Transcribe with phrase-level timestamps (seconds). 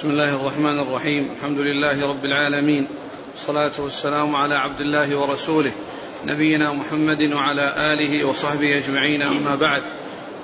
[0.00, 1.28] بسم الله الرحمن الرحيم.
[1.36, 2.86] الحمد لله رب العالمين.
[3.32, 5.72] والصلاة والسلام على عبد الله ورسوله
[6.26, 9.82] نبينا محمد وعلى آله وصحبه أجمعين أما بعد.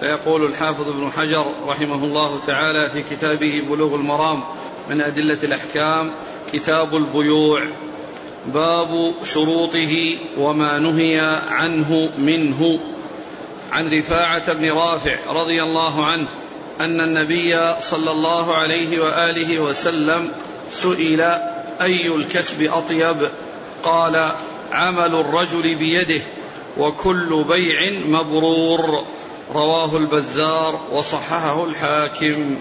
[0.00, 4.42] فيقول الحافظ ابن حجر رحمه الله تعالى في كتابه بلوغ المرام
[4.90, 6.10] من أدلة الأحكام
[6.52, 7.62] كتاب البيوع
[8.46, 12.80] باب شروطه وما نهي عنه منه.
[13.72, 16.26] عن رفاعة بن رافع رضي الله عنه
[16.80, 20.28] أن النبي صلى الله عليه وآله وسلم
[20.70, 21.20] سئل
[21.80, 23.28] أي الكسب أطيب؟
[23.84, 24.30] قال
[24.72, 26.22] عمل الرجل بيده
[26.78, 29.04] وكل بيع مبرور.
[29.54, 32.56] رواه البزار وصححه الحاكم.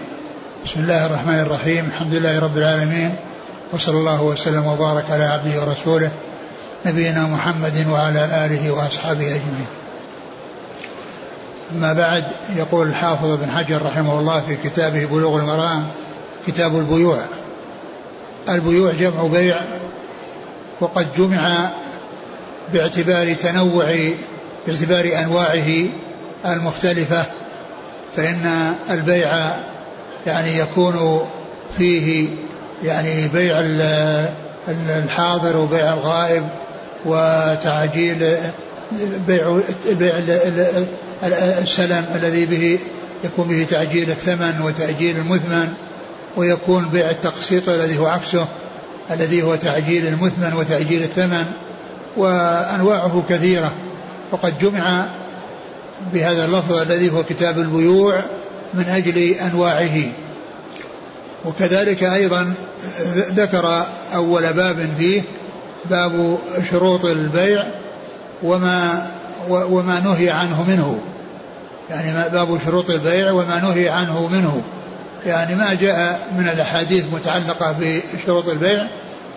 [0.64, 1.86] بسم الله الرحمن الرحيم.
[1.86, 3.16] الحمد لله رب العالمين
[3.72, 6.10] وصلى الله وسلم وبارك على عبده ورسوله
[6.86, 9.66] نبينا محمد وعلى آله وأصحابه أجمعين.
[11.72, 12.24] أما بعد
[12.56, 15.86] يقول الحافظ ابن حجر رحمه الله في كتابه بلوغ المرام
[16.46, 17.18] كتاب البيوع.
[18.48, 19.60] البيوع جمع بيع
[20.80, 21.70] وقد جمع
[22.72, 23.94] باعتبار تنوع
[24.66, 25.88] باعتبار أنواعه
[26.46, 27.24] المختلفة
[28.16, 29.56] فإن البيع
[30.26, 31.26] يعني يكون
[31.78, 32.28] فيه
[32.84, 33.60] يعني بيع
[34.68, 36.48] الحاضر وبيع الغائب
[37.04, 38.36] وتعجيل
[39.26, 40.14] بيع بيع
[41.58, 42.78] السلم الذي به
[43.24, 45.74] يكون به تعجيل الثمن وتأجيل المثمن
[46.36, 48.46] ويكون بيع التقسيط الذي هو عكسه
[49.10, 51.44] الذي هو تعجيل المثمن وتأجيل الثمن
[52.16, 53.72] وأنواعه كثيرة.
[54.32, 55.06] وقد جمع
[56.12, 58.22] بهذا اللفظ الذي هو كتاب البيوع
[58.74, 60.02] من أجل أنواعه.
[61.44, 62.54] وكذلك أيضا
[63.16, 65.22] ذكر أول باب فيه
[65.90, 66.38] باب
[66.70, 67.70] شروط البيع.
[68.42, 69.06] وما
[69.48, 70.98] وما نهي عنه منه.
[71.90, 74.62] يعني باب شروط البيع وما نهي عنه منه.
[75.26, 78.86] يعني ما جاء من الأحاديث متعلقة بشروط البيع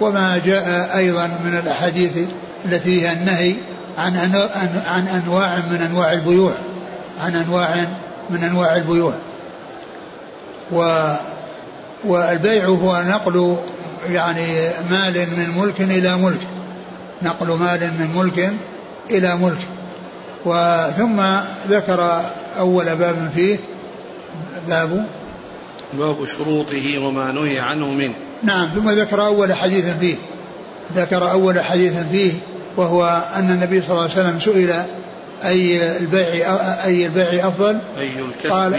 [0.02, 2.18] وما جاء أيضا من الأحاديث
[2.66, 3.56] التي فيها النهي
[3.98, 4.16] عن
[4.88, 6.54] عن أنواع من أنواع البيوع.
[7.24, 7.88] عن أنواع
[8.30, 9.14] من أنواع البيوع.
[10.72, 11.14] و
[12.06, 13.58] والبيع هو نقل
[14.10, 16.42] يعني مال من ملك إلى ملك.
[17.22, 18.54] نقل مال من ملك
[19.12, 19.60] إلى ملك.
[20.46, 21.22] وثم
[21.70, 22.22] ذكر
[22.60, 23.60] أول باب فيه.
[24.68, 25.06] باب.
[25.94, 28.14] باب شروطه وما نهي عنه منه.
[28.44, 30.16] نعم ثم ذكر أول حديث فيه.
[30.96, 32.32] ذكر أول حديث فيه
[32.78, 34.84] وهو أن النبي صلى الله عليه وسلم سئل
[35.46, 36.56] أي البيع
[36.86, 38.74] أي البيع أفضل؟ أي الكسب؟ قال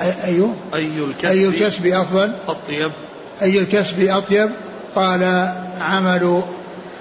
[0.00, 0.44] أي
[0.74, 2.90] أي الكسب؟ أي الكسب أفضل؟ أطيب.
[3.42, 4.50] أي الكسب أطيب؟
[4.94, 6.42] قال عمل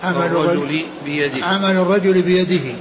[0.03, 1.45] عمل الرجل بيده.
[1.45, 2.75] عمل الرجل بيده.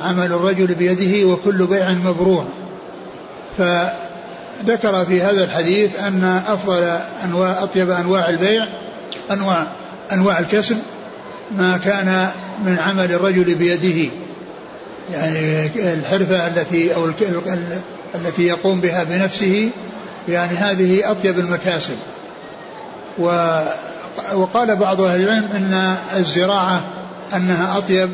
[0.00, 2.46] عمل الرجل بيده وكل بيع مبرور.
[3.58, 8.66] فذكر في هذا الحديث أن أفضل أنواع أطيب أنواع البيع
[9.30, 9.66] أنواع
[10.12, 10.78] أنواع الكسب
[11.58, 12.28] ما كان
[12.64, 14.10] من عمل الرجل بيده.
[15.12, 17.10] يعني الحرفة التي أو
[18.14, 19.70] التي يقوم بها بنفسه
[20.28, 21.96] يعني هذه أطيب المكاسب.
[23.18, 23.28] و
[24.34, 26.82] وقال بعض أهل العلم أن الزراعة
[27.36, 28.10] أنها أطيب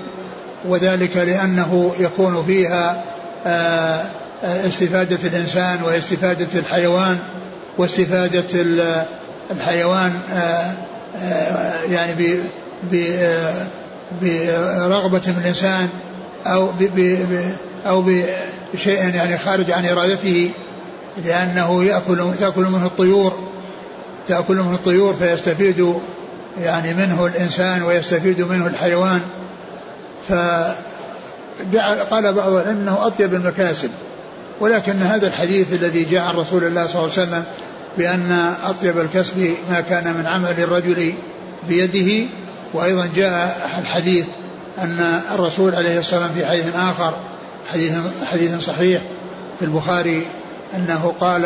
[0.64, 3.04] وذلك لأنه يكون فيها
[3.46, 4.04] آه،
[4.44, 7.18] استفادة الإنسان واستفادة الحيوان
[7.78, 8.44] واستفادة
[9.50, 10.72] الحيوان آه،
[11.22, 12.40] آه، يعني
[14.22, 15.88] برغبة من الإنسان
[16.46, 16.68] أو
[17.86, 18.04] أو
[18.74, 20.50] بشيء يعني خارج عن إرادته
[21.24, 23.53] لأنه يأكل تأكل منه الطيور.
[24.28, 25.94] تأكل منه الطيور فيستفيد
[26.60, 29.20] يعني منه الإنسان ويستفيد منه الحيوان.
[30.28, 33.90] فقال بعض العلم إنه أطيب المكاسب
[34.60, 37.44] ولكن هذا الحديث الذي جاء عن رسول الله صلى الله عليه وسلم
[37.98, 41.14] بأن أطيب الكسب ما كان من عمل الرجل
[41.68, 42.28] بيده
[42.72, 44.26] وأيضا جاء الحديث
[44.78, 47.14] أن الرسول عليه الصلاة والسلام في حديث آخر
[47.72, 47.92] حديث
[48.32, 49.02] حديث صحيح
[49.58, 50.26] في البخاري
[50.76, 51.44] أنه قال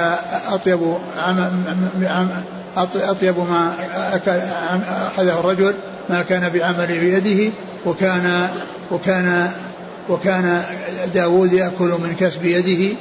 [0.48, 0.94] أطيب
[2.82, 3.72] أطيب ما
[5.06, 5.74] أخذه الرجل
[6.10, 7.52] ما كان بعمل بيده
[7.86, 8.48] وكان
[8.90, 9.50] وكان
[10.08, 10.62] وكان
[11.14, 12.96] داود يأكل من كسب يده.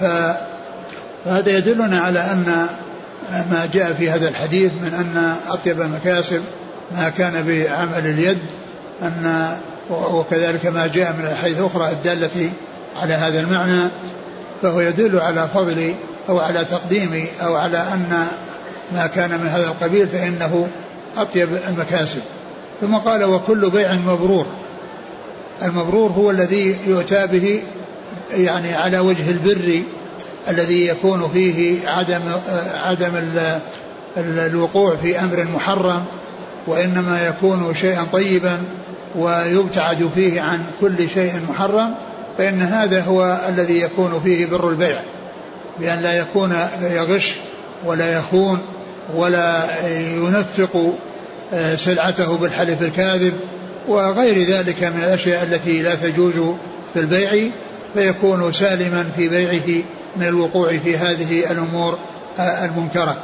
[0.00, 2.66] فهذا يدلنا على أن
[3.30, 6.42] ما جاء في هذا الحديث من أن أطيب المكاسب
[6.96, 8.38] ما كان بعمل اليد
[9.02, 9.48] أن
[9.90, 12.50] وكذلك ما جاء من الأحاديث الأخرى الدالة
[12.96, 13.88] على هذا المعنى
[14.62, 15.94] فهو يدل على فضل
[16.28, 18.26] أو على تقديم أو على أن
[18.92, 20.68] ما كان من هذا القبيل فإنه
[21.16, 22.20] أطيب المكاسب.
[22.80, 24.46] ثم قال وكل بيع مبرور.
[25.62, 27.62] المبرور هو الذي يؤتى به
[28.30, 29.82] يعني على وجه البر
[30.48, 32.20] الذي يكون فيه عدم
[32.82, 33.12] عدم
[34.16, 36.04] الوقوع في أمر محرم
[36.66, 38.58] وإنما يكون شيئا طيبا
[39.14, 41.94] ويبتعد فيه عن كل شيء محرم
[42.38, 45.00] فإن هذا هو الذي يكون فيه بر البيع.
[45.80, 47.34] بأن لا يكون يغش
[47.86, 48.58] ولا يخون
[49.14, 49.64] ولا
[50.16, 50.94] ينفق
[51.54, 53.32] آه، سلعته بالحلف الكاذب
[53.88, 56.34] وغير ذلك من الأشياء التي لا تجوز
[56.94, 57.50] في البيع
[57.94, 59.84] فيكون سالما في بيعه
[60.16, 61.98] من الوقوع في هذه الأمور
[62.38, 63.16] آه، المنكرة.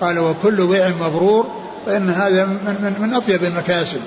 [0.00, 1.46] قال وكل بيع مبرور
[1.86, 4.00] فإن هذا من, من, من أطيب المكاسب.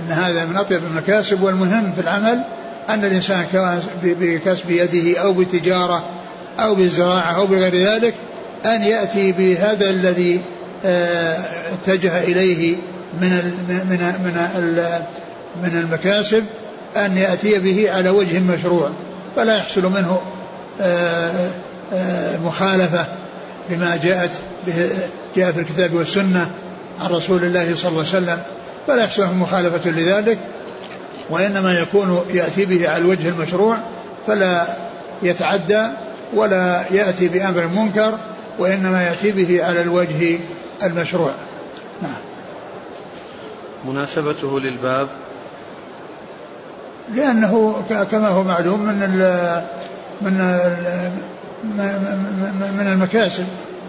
[0.00, 2.40] أن هذا من أطيب المكاسب والمهم في العمل
[2.88, 3.44] أن الإنسان
[4.02, 6.04] بكسب يده أو بتجارة
[6.58, 8.14] أو بالزراعة أو بغير ذلك
[8.66, 10.40] أن يأتي بهذا الذي
[10.84, 11.36] آه،
[11.72, 12.76] اتجه إليه
[13.20, 13.30] من
[13.68, 15.02] من من
[15.62, 16.44] من المكاسب
[16.96, 18.90] أن يأتي به على وجه مشروع
[19.36, 20.20] فلا يحصل منه
[20.80, 21.50] آه،
[21.94, 23.06] آه، مخالفة
[23.70, 24.30] بما جاءت
[24.66, 24.90] به
[25.36, 26.50] جاء في الكتاب والسنة
[27.00, 28.38] عن رسول الله صلى الله عليه وسلم
[28.86, 30.38] فلا يحصل مخالفة لذلك
[31.30, 33.78] وإنما يكون يأتي به على الوجه المشروع
[34.26, 34.66] فلا
[35.22, 35.86] يتعدى
[36.34, 38.18] ولا يأتي بأمر منكر
[38.58, 40.38] وإنما يأتي به على الوجه
[40.82, 41.32] المشروع.
[42.02, 42.20] نعم.
[43.84, 45.08] مناسبته للباب؟
[47.14, 49.62] لأنه كما هو معلوم من ال
[50.22, 51.10] من ال
[52.78, 53.44] من المكاسب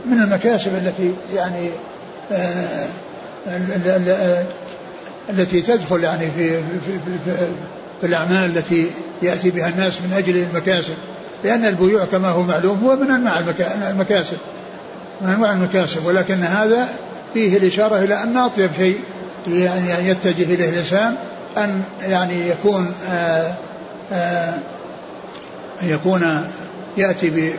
[0.05, 1.69] من المكاسب التي يعني
[2.31, 2.87] آه،
[5.29, 7.47] التي تدخل يعني في في, في,
[8.01, 8.91] في الأعمال التي
[9.21, 10.93] يأتي بها الناس من أجل المكاسب.
[11.43, 13.39] لأن البيوع كما هو معلوم هو من أنواع
[13.89, 14.37] المكاسب.
[15.21, 16.89] أنواع المكاسب ولكن هذا
[17.33, 18.99] فيه الإشارة إلى أن أطيب شيء
[19.47, 21.15] يعني يتجه إليه الإنسان
[21.57, 23.55] أن يعني يكون آآ آه،
[24.13, 24.53] آآ
[25.81, 26.47] آه، يكون
[26.97, 27.55] يأتي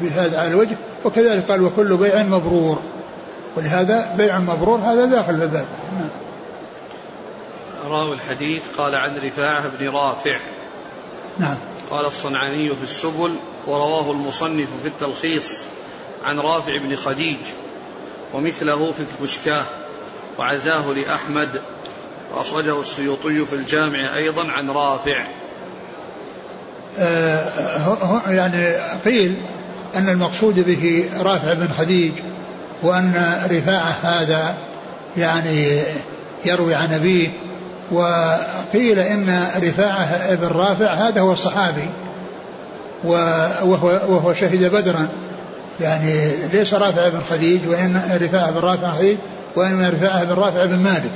[0.00, 2.78] بهذا على الوجه وكذلك قال وكل بيع مبرور.
[3.56, 5.66] ولهذا بيع مبرور هذا داخل في الباب.
[5.98, 6.08] نعم.
[7.92, 10.36] راوي الحديث قال عن رفاعة بن رافع.
[11.38, 11.56] نعم.
[11.90, 13.34] قال الصنعاني في السبل
[13.66, 15.71] ورواه المصنف في التلخيص.
[16.24, 17.38] عن رافع بن خديج
[18.34, 19.62] ومثله في المشكاه
[20.38, 21.60] وعزاه لأحمد
[22.34, 25.24] وأخرجه السيوطي في الجامع أيضا عن رافع.
[26.98, 28.74] آه يعني
[29.04, 29.36] قيل
[29.96, 32.12] أن المقصود به رافع بن خديج
[32.82, 34.54] وأن رفاعة هذا
[35.16, 35.82] يعني
[36.44, 37.28] يروي عن أبيه
[37.92, 41.88] وقيل إن رفاعة بن رافع هذا هو الصحابي
[43.04, 45.08] وهو, وهو شهد بدرا.
[45.80, 49.16] يعني ليس رافع بن خديج وإن رفاعة بن رافع بن خديج
[49.56, 51.12] وإن رفاعة بن رافع بن مالك.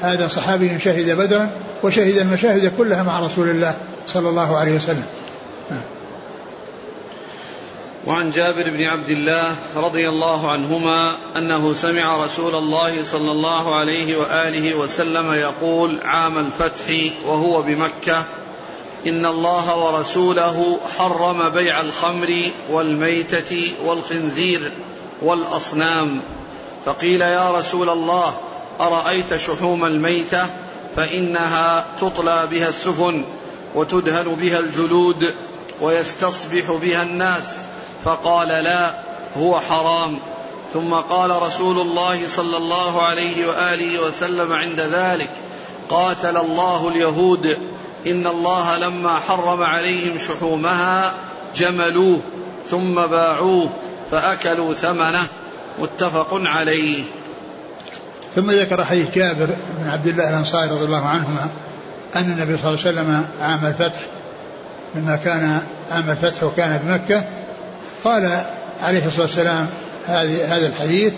[0.00, 1.50] هذا صحابي شهد بدرا
[1.82, 3.74] وشهد المشاهد كلها مع رسول الله
[4.08, 5.06] صلى الله عليه وسلم.
[8.06, 14.16] وعن جابر بن عبد الله رضي الله عنهما أنه سمع رسول الله صلى الله عليه
[14.16, 18.24] وآله وسلم يقول عام الفتح وهو بمكة
[19.06, 24.72] إن الله ورسوله حرم بيع الخمر والميتة والخنزير
[25.22, 26.20] والأصنام.
[26.84, 28.34] فقيل يا رسول الله
[28.80, 30.46] أرأيت شحوم الميتة؟
[30.96, 33.24] فإنها تطلى بها السفن
[33.74, 35.34] وتدهن بها الجلود
[35.80, 37.44] ويستصبح بها الناس.
[38.04, 38.94] فقال لا
[39.36, 40.18] هو حرام.
[40.74, 45.30] ثم قال رسول الله صلى الله عليه وآله وسلم عند ذلك
[45.88, 47.58] قاتل الله اليهود
[48.06, 51.14] إن الله لما حرم عليهم شحومها
[51.56, 52.20] جملوه
[52.70, 53.70] ثم باعوه
[54.10, 55.26] فأكلوا ثمنه
[55.78, 57.02] متفق عليه.
[58.34, 61.48] ثم ذكر حديث جابر بن عبد الله الأنصاري رضي الله عنهما
[62.16, 64.00] أن النبي صلى الله عليه وسلم عام الفتح
[64.94, 67.24] لما كان عام الفتح وكان بمكه
[68.04, 68.42] قال
[68.82, 69.66] عليه الصلاة والسلام
[70.06, 71.12] هذا الحديث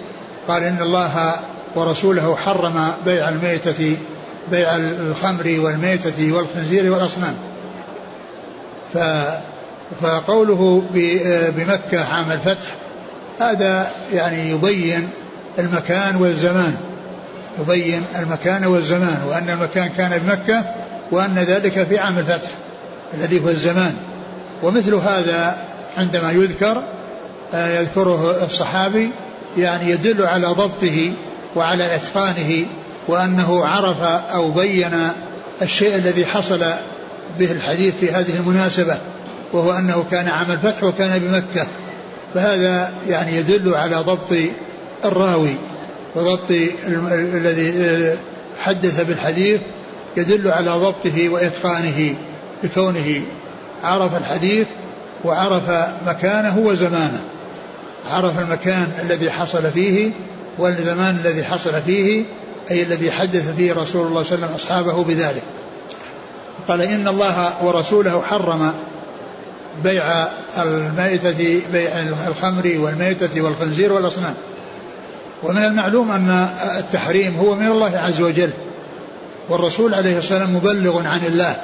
[0.48, 1.34] قال إن الله
[1.74, 3.96] ورسوله حرم بيع الميتة
[4.50, 7.34] بيع الخمر والميتة والخنزير والأصنام.
[8.94, 8.98] ف
[10.02, 10.82] فقوله
[11.56, 12.68] بمكة عام الفتح
[13.40, 15.08] هذا يعني يبين
[15.58, 16.76] المكان والزمان
[17.60, 20.64] يبين المكان والزمان وأن المكان كان بمكة
[21.10, 22.50] وأن ذلك في عام الفتح
[23.14, 23.96] الذي هو الزمان.
[24.62, 25.56] ومثل هذا
[25.96, 26.82] عندما يذكر
[27.54, 29.10] آه، يذكره الصحابي
[29.58, 31.12] يعني يدل على ضبطه
[31.56, 32.66] وعلى إتقانه
[33.08, 35.08] وأنه عرف أو بين
[35.62, 36.64] الشيء الذي حصل
[37.38, 38.96] به الحديث في هذه المناسبة
[39.52, 41.66] وهو أنه كان عام الفتح وكان بمكة.
[42.34, 44.36] فهذا يعني يدل على ضبط
[45.04, 45.56] الراوي
[46.14, 46.50] وضبط
[47.34, 48.16] الذي آه،
[48.62, 49.60] حدث بالحديث
[50.16, 52.14] يدل على ضبطه وإتقانه
[52.62, 53.22] بكونه
[53.84, 54.66] عرف الحديث
[55.24, 55.70] وعرف
[56.06, 57.20] مكانه وزمانه.
[58.10, 60.10] عرف المكان الذي حصل فيه
[60.58, 62.24] والزمان الذي حصل فيه
[62.70, 65.42] أي الذي حدث فيه رسول الله صلى الله عليه وسلم أصحابه بذلك.
[66.68, 68.72] قال إن الله ورسوله حرم
[69.84, 70.26] بيع
[70.58, 74.34] الميتة بيع الخمر والميتة والخنزير والأصنام.
[75.42, 78.50] ومن المعلوم أن التحريم هو من الله عز وجل
[79.48, 81.56] والرسول عليه والسلام مبلغ عن الله.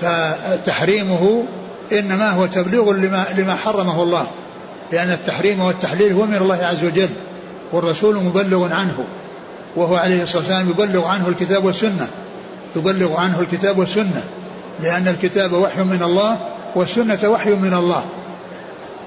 [0.00, 1.44] فتحريمه
[1.92, 4.26] إنما هو تبليغ لما, لما حرمه الله
[4.92, 7.08] لأن التحريم والتحليل هو من الله عز وجل.
[7.72, 9.04] والرسول مبلغ عنه
[9.76, 12.08] وهو عليه الصلاة والسلام يبلغ عنه الكتاب والسنة
[12.76, 14.22] يبلغ عنه الكتاب والسنة
[14.82, 16.38] لأن الكتاب وحي من الله
[16.74, 18.04] والسنة وحي من الله.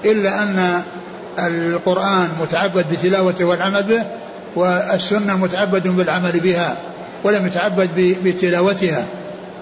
[0.06, 0.82] إلا أن
[1.40, 4.04] القرآن متعبد بتلاوته والعمل به
[4.56, 6.78] والسنة متعبد بالعمل بها
[7.24, 9.06] ولم يتعبد بتلاوتها.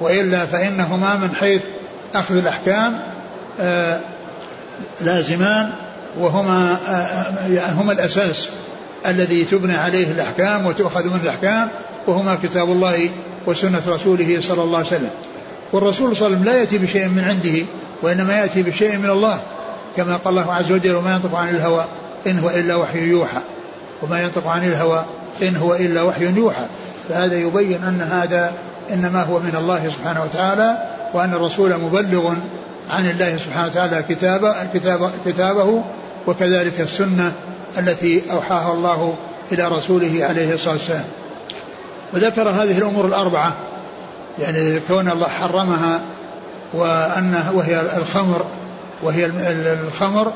[0.02, 1.62] وإلا فإنهما من حيث
[2.16, 3.00] أخذ الأحكام
[3.62, 4.00] آه،
[5.02, 5.72] لازمان
[6.20, 8.50] وهما آه، هما الأساس.
[9.08, 11.68] الذي تبنى عليه الأحكام وتؤخذ منه الأحكام
[12.08, 13.10] وهما كتاب الله
[13.48, 15.10] وسنة رسوله صلى الله عليه وسلم.
[15.74, 17.66] والرسول صلى الله عليه وسلم لا يأتي بشيء من عنده
[18.02, 19.40] وإنما يأتي بشيء من الله.
[19.98, 21.86] كما قال الله عز وجل وما ينطق عن الهوى
[22.28, 23.42] إن هو إلا وحي يوحى.
[24.02, 25.06] وما ينطق عن الهوى
[25.42, 26.66] إن هو إلا وحي يوحى.
[27.10, 28.54] فهذا يبين أن هذا
[28.94, 30.78] إنما هو من الله سبحانه وتعالى
[31.14, 32.34] وأن الرسول مبلغ
[32.90, 35.84] عن الله سبحانه وتعالى كتاب كتاب كتابه
[36.28, 37.32] وكذلك السنة
[37.78, 39.16] التي أوحاها الله
[39.52, 41.06] إلى رسوله عليه الصلاة والسلام.
[42.14, 43.54] وذكر هذه الأمور الأربعة
[44.40, 46.02] يعني كون الله حرمها
[46.74, 48.46] وأنه وهي الخمر
[49.04, 49.26] وهي
[49.74, 50.34] الخمر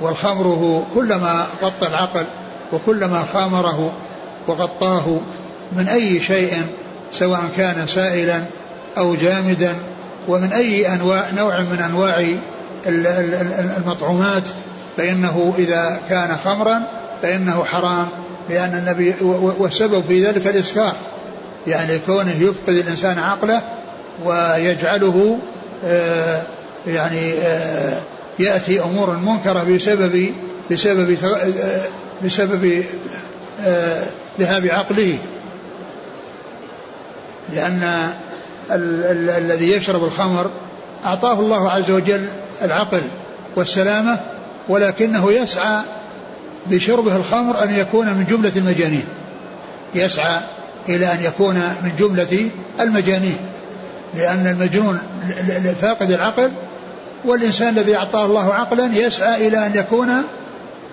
[0.00, 2.24] والخمر هو كلما غطى العقل
[2.72, 3.92] وكلما خامره
[4.48, 5.20] وغطاه
[5.72, 6.54] من أي شيء
[7.12, 8.44] سواء كان سائلا
[8.98, 9.76] أو جامدا
[10.28, 12.26] ومن أي أنواع نوع من أنواع
[13.76, 14.42] المطعومات
[14.96, 16.82] فإنه إذا كان خمرا
[17.22, 18.08] فإنه حرام
[18.50, 19.14] لأن النبي
[19.58, 20.92] والسبب في ذلك الإسكار.
[21.66, 23.62] يعني كونه يفقد الإنسان عقله
[24.24, 25.38] ويجعله
[25.86, 26.42] آه،
[26.86, 28.00] يعني آه،
[28.38, 30.32] يأتي أمور منكرة بسبب
[30.70, 31.82] بسبب آه،
[32.24, 32.84] بسبب
[34.40, 35.18] ذهاب عقله.
[37.52, 38.10] لأن
[38.70, 40.50] الذي يشرب الخمر
[41.04, 42.26] أعطاه الله عز وجل
[42.62, 43.02] العقل
[43.56, 44.20] والسلامة
[44.68, 45.80] ولكنه يسعى
[46.66, 49.04] بشربه الخمر أن يكون من جملة المجانين.
[49.94, 50.40] يسعى
[50.88, 53.38] إلى أن يكون من جملة المجانين.
[54.14, 54.98] لأن المجنون
[55.82, 56.52] فاقد العقل
[57.24, 60.08] والإنسان الذي أعطاه الله عقلا يسعى إلى أن يكون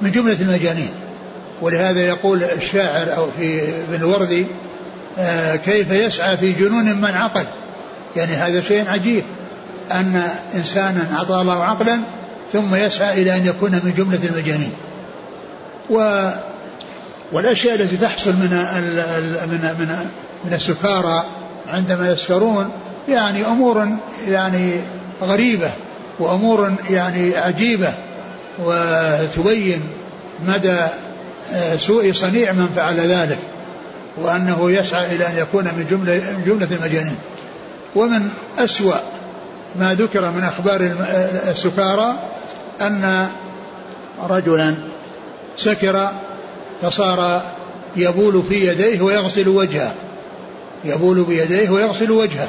[0.01, 0.89] من جملة المجانين.
[1.61, 4.47] ولهذا يقول الشاعر أو في ابن الوردي
[5.19, 7.45] آه كيف يسعى في جنون من عقل؟
[8.15, 9.23] يعني هذا شيء عجيب
[9.91, 10.23] أن
[10.55, 11.99] إنسانا أعطاه الله عقلا
[12.55, 14.71] ثم يسعى إلى أن يكون من جملة المجانين.
[15.89, 16.29] و
[17.31, 18.49] والأشياء التي تحصل من
[19.49, 20.07] من من
[20.45, 21.25] من السكارى
[21.67, 22.69] عندما يسكرون
[23.09, 23.87] يعني أمور
[24.27, 24.71] يعني
[25.21, 25.71] غريبة
[26.19, 27.93] وأمور يعني عجيبة
[28.65, 29.81] وتبين
[30.47, 30.79] مدى
[31.53, 33.37] آه، سوء صنيع من فعل ذلك
[34.17, 37.17] وأنه يسعى إلى أن يكون من جملة, من جملة المجانين.
[37.95, 38.95] ومن أسوأ
[39.79, 40.95] ما ذكر من أخبار
[41.51, 42.15] السكارى
[42.81, 43.29] أن
[44.29, 44.75] رجلا
[45.57, 46.11] سكر
[46.81, 47.41] فصار
[47.95, 49.93] يبول في يديه ويغسل وجهه.
[50.85, 52.47] يبول بيديه ويغسل وجهه.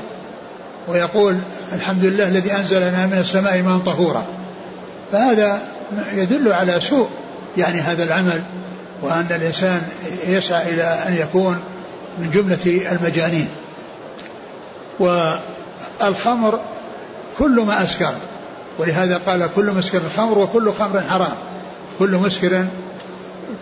[0.88, 1.38] ويقول
[1.72, 4.24] الحمد لله الذي أنزل لنا من السماء ماء طهورا.
[5.12, 5.60] فهذا
[6.12, 7.08] يدل على سوء
[7.56, 8.42] يعني هذا العمل
[9.02, 9.82] وأن الإنسان
[10.26, 11.60] يسعى إلى أن يكون
[12.18, 13.48] من جملة المجانين.
[15.00, 16.60] والخمر
[17.38, 18.14] كل ما أسكر.
[18.78, 21.34] ولهذا قال كل مسكر خمر وكل خمر حرام.
[21.98, 22.66] كل مسكر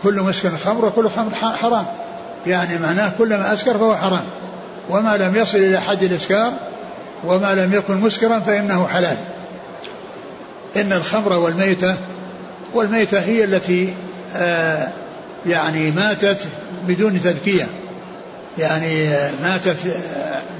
[0.02, 1.86] كل مسكر خمر وكل خمر حرام.
[2.46, 4.24] يعني معناه كلما أسكر فهو حرام.
[4.90, 6.52] وما لم يصل إلى حد الإسكار
[7.24, 9.16] وما لم يكن مسكرا فإنه حلال.
[10.76, 11.94] إن الخمر والميتة
[12.74, 13.94] والميتة هي التي
[14.36, 14.88] آه
[15.46, 16.46] يعني ماتت
[16.86, 17.66] بدون تذكية.
[18.58, 19.08] يعني
[19.42, 19.76] ماتت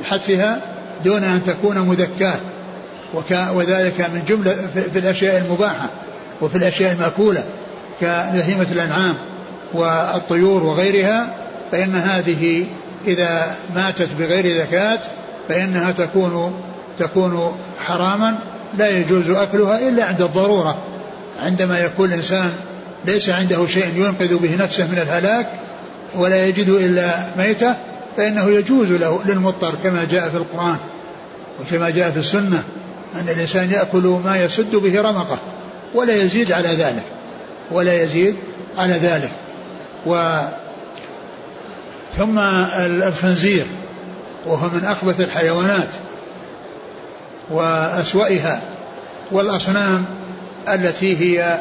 [0.01, 0.61] بحذفها
[1.05, 2.37] دون أن تكون مذكاة.
[3.55, 4.57] وذلك من جملة
[4.93, 5.89] في الأشياء المباحة
[6.41, 7.45] وفي الأشياء المأكولة
[8.01, 9.15] كبهيمة الأنعام
[9.75, 11.35] والطيور وغيرها
[11.73, 12.67] فإن هذه
[13.07, 14.99] إذا ماتت بغير زكاة
[15.49, 16.55] فإنها تكون
[16.99, 17.57] تكون
[17.87, 18.35] حراما
[18.79, 20.79] لا يجوز أكلها إلا عند الضرورة.
[21.43, 22.51] عندما يكون الإنسان
[23.05, 25.47] ليس عنده شيء ينقذ به نفسه من الهلاك
[26.15, 27.75] ولا يجد إلا ميتة
[28.17, 30.77] فإنه يجوز له للمضطر كما جاء في القرآن
[31.61, 32.63] وكما جاء في السنة
[33.15, 35.39] أن الإنسان يأكل ما يسد به رمقه
[35.95, 37.05] ولا يزيد على ذلك
[37.71, 38.37] ولا يزيد
[38.79, 39.31] على ذلك.
[40.07, 40.41] و
[42.19, 42.39] ثم
[42.79, 43.67] الخنزير
[44.47, 45.89] وهو من أخبث الحيوانات
[47.51, 48.61] وأسوأها
[49.31, 50.05] والأصنام
[50.69, 51.59] التي هي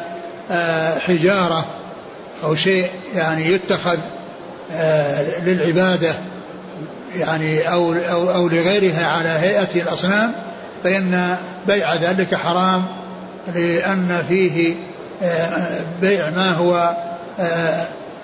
[0.52, 1.66] آه، حجارة
[2.44, 3.98] أو شيء يعني يتخذ
[4.74, 6.16] آه، للعبادة
[7.16, 10.34] يعني أو, أو, أو لغيرها على هيئة الأصنام
[10.84, 11.38] فإن
[11.68, 12.84] بيع ذلك حرام
[13.56, 14.76] لأن فيه
[15.24, 16.96] آه، بيع ما هو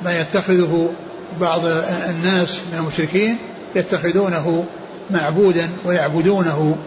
[0.02, 0.94] ما يتخذه
[1.42, 1.62] بعض
[2.10, 3.38] الناس من المشركين
[3.76, 4.66] يتخذونه
[5.12, 6.78] معبودا ويعبدونه.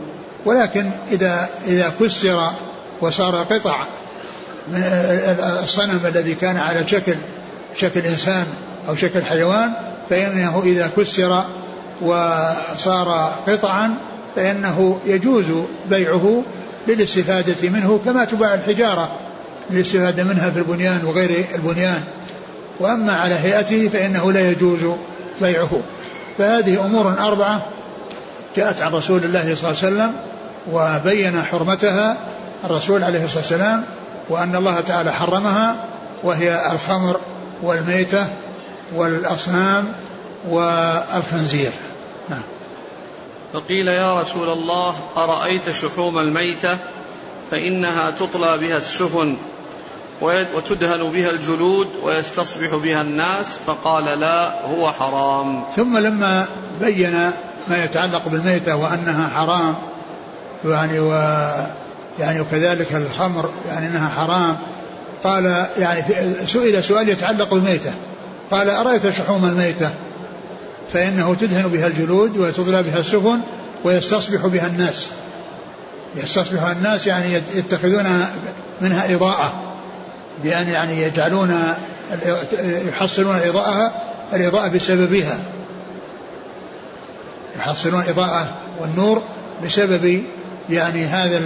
[0.44, 2.50] ولكن إذا إذا كسر
[3.00, 3.84] وصار قطع
[4.68, 4.82] من
[5.62, 7.14] الصنم الذي كان على شكل
[7.76, 8.46] شكل إنسان
[8.88, 9.72] أو شكل حيوان
[10.10, 11.44] فإنه إذا كسر
[12.00, 13.94] وصار قطعا
[14.36, 15.46] فإنه يجوز
[15.90, 16.42] بيعه
[16.88, 19.18] للاستفادة منه كما تباع الحجارة
[19.70, 22.02] للاستفادة منها في البنيان وغير البنيان.
[22.80, 24.80] وأما على هيئته فإنه لا يجوز
[25.40, 25.70] بيعه.
[26.38, 27.66] فهذه أمور أربعة
[28.56, 30.12] جاءت عن رسول الله صلى الله عليه وسلم
[30.72, 32.16] وبين حرمتها
[32.64, 33.84] الرسول عليه الصلاة والسلام
[34.28, 35.76] وأن الله تعالى حرمها
[36.22, 37.20] وهي الخمر
[37.62, 38.26] والميتة
[38.94, 39.92] والأصنام
[40.48, 41.72] والخنزير.
[42.30, 42.42] نعم.
[43.52, 46.78] فقيل يا رسول الله أرأيت شحوم الميتة؟
[47.50, 49.36] فإنها تطلى بها السفن
[50.20, 55.64] وتدهن بها الجلود ويستصبح بها الناس فقال لا هو حرام.
[55.76, 56.46] ثم لما
[56.80, 57.30] بين
[57.68, 59.74] ما يتعلق بالميتة وأنها حرام
[60.64, 61.12] يعني و
[62.18, 64.58] يعني وكذلك الخمر يعني إنها حرام
[65.24, 66.04] قال يعني
[66.46, 67.92] سئل سؤال يتعلق بالميتة.
[68.50, 69.90] قال أرأيت شحوم الميتة؟
[70.92, 73.40] فإنه تدهن بها الجلود وتضلى بها السفن
[73.84, 75.06] ويستصبح بها الناس.
[76.16, 78.26] يستصبح الناس يعني يتخذون
[78.80, 79.52] منها إضاءة
[80.44, 81.58] بأن يعني يجعلون
[82.62, 83.92] يحصلون إضاءها
[84.32, 85.40] الإضاءة بسببها.
[87.58, 88.48] يحصلون إضاءة
[88.80, 89.22] والنور
[89.64, 90.22] بسبب
[90.70, 91.38] يعني هذا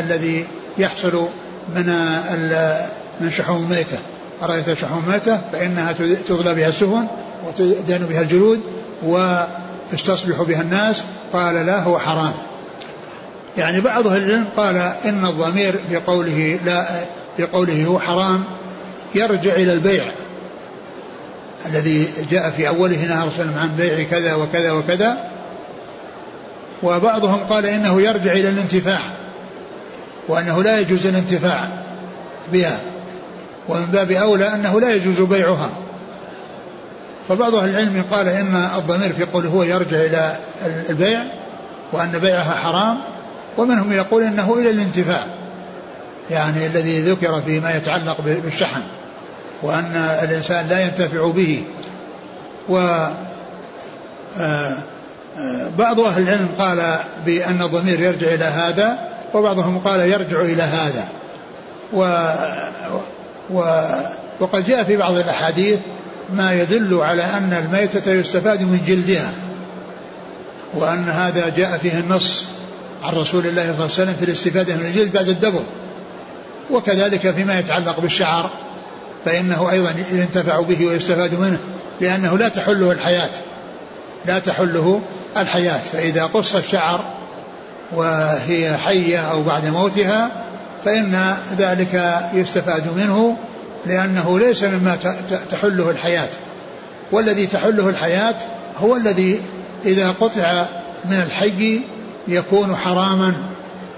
[0.00, 0.46] الذي
[0.78, 1.28] يحصل
[1.76, 1.86] من
[3.20, 3.98] من شحوم الميتة
[4.42, 5.92] أرأيت شحوم الميتة فإنها
[6.28, 7.06] تغلى بها السفن
[7.46, 8.60] وتدان بها الجلود
[9.02, 11.02] ويستصبح بها الناس.
[11.32, 12.32] قال لا هو حرام.
[13.58, 16.86] يعني بعض أهل العلم قال إن الضمير في قوله لا
[17.36, 18.44] في قوله هو حرام
[19.14, 20.04] يرجع إلى البيع
[21.66, 25.30] الذي جاء في أوله نهى رسول عن بيع كذا وكذا وكذا.
[26.82, 29.00] وبعضهم قال إنه يرجع إلى الانتفاع
[30.28, 31.68] وأنه لا يجوز الانتفاع
[32.52, 32.78] بها.
[33.68, 35.70] ومن باب أولى أنه لا يجوز بيعها.
[37.28, 40.36] فبعض أهل العلم قال إن الضمير في قوله هو يرجع إلى
[40.90, 41.24] البيع
[41.92, 42.98] وأن بيعها حرام
[43.58, 45.26] ومنهم يقول إنه إلى الانتفاع
[46.30, 48.80] يعني الذي ذكر فيما يتعلق بالشحن
[49.62, 51.64] وأن الإنسان لا ينتفع به.
[52.68, 53.06] و
[54.38, 54.76] آه
[55.78, 56.96] بعض أهل العلم قال
[57.26, 58.98] بأن الضمير يرجع إلى هذا
[59.34, 61.08] وبعضهم قال يرجع إلى هذا.
[61.92, 62.04] و
[63.50, 63.84] و
[64.40, 65.78] وقد جاء في بعض الأحاديث
[66.32, 69.32] ما يدل على أن الميتة يستفاد من جلدها
[70.74, 72.44] وأن هذا جاء فيه النص
[73.02, 75.62] عن رسول الله صلى الله عليه وسلم في الاستفادة من الجلد بعد الدبر.
[76.70, 78.50] وكذلك فيما يتعلق بالشعر
[79.24, 81.58] فإنه أيضا ينتفع به ويستفاد منه
[82.00, 83.30] لأنه لا تحله الحياة
[84.26, 85.00] لا تحله
[85.36, 85.80] الحياة.
[85.92, 87.04] فإذا قص الشعر
[87.92, 90.41] وهي حية أو بعد موتها
[90.84, 93.36] فإن ذلك يستفاد منه
[93.86, 94.98] لأنه ليس مما
[95.50, 96.28] تحله الحياة.
[97.12, 98.34] والذي تحله الحياة
[98.82, 99.40] هو الذي
[99.84, 100.64] إذا قطع
[101.04, 101.80] من الحي
[102.28, 103.32] يكون حراما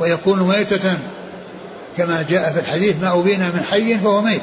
[0.00, 0.98] ويكون ميتة
[1.96, 4.42] كما جاء في الحديث ما أبين من حي فهو ميت.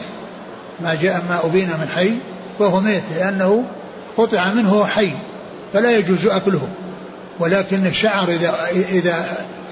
[0.81, 2.11] ما جاء ما أبين من حي
[2.59, 3.63] فهو ميت لأنه
[4.17, 5.11] قطع منه حي
[5.73, 6.67] فلا يجوز أكله.
[7.39, 9.25] ولكن الشعر إذا إذا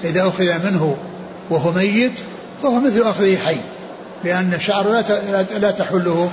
[0.04, 0.96] إذا أخذ منه
[1.50, 2.20] وهو ميت
[2.62, 3.56] فهو مثل أخذه حي
[4.24, 5.02] لأن الشعر لا
[5.58, 6.30] لا تحله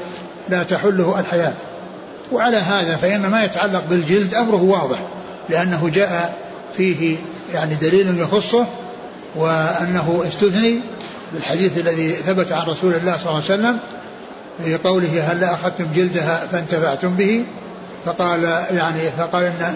[0.49, 1.53] لا تحله الحياة.
[2.31, 4.97] وعلى هذا فإن ما يتعلق بالجلد أمره واضح
[5.49, 6.33] لأنه جاء
[6.77, 7.17] فيه
[7.53, 8.65] يعني دليل يخصه
[9.35, 10.81] وأنه استثني
[11.33, 13.79] بالحديث الذي ثبت عن رسول الله صلى الله عليه وسلم
[14.63, 17.45] في قوله هل أخذتم جلدها فانتفعتم به؟
[18.05, 19.75] فقال يعني فقال إن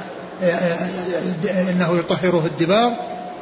[1.69, 2.91] إنه يطهره الدباغ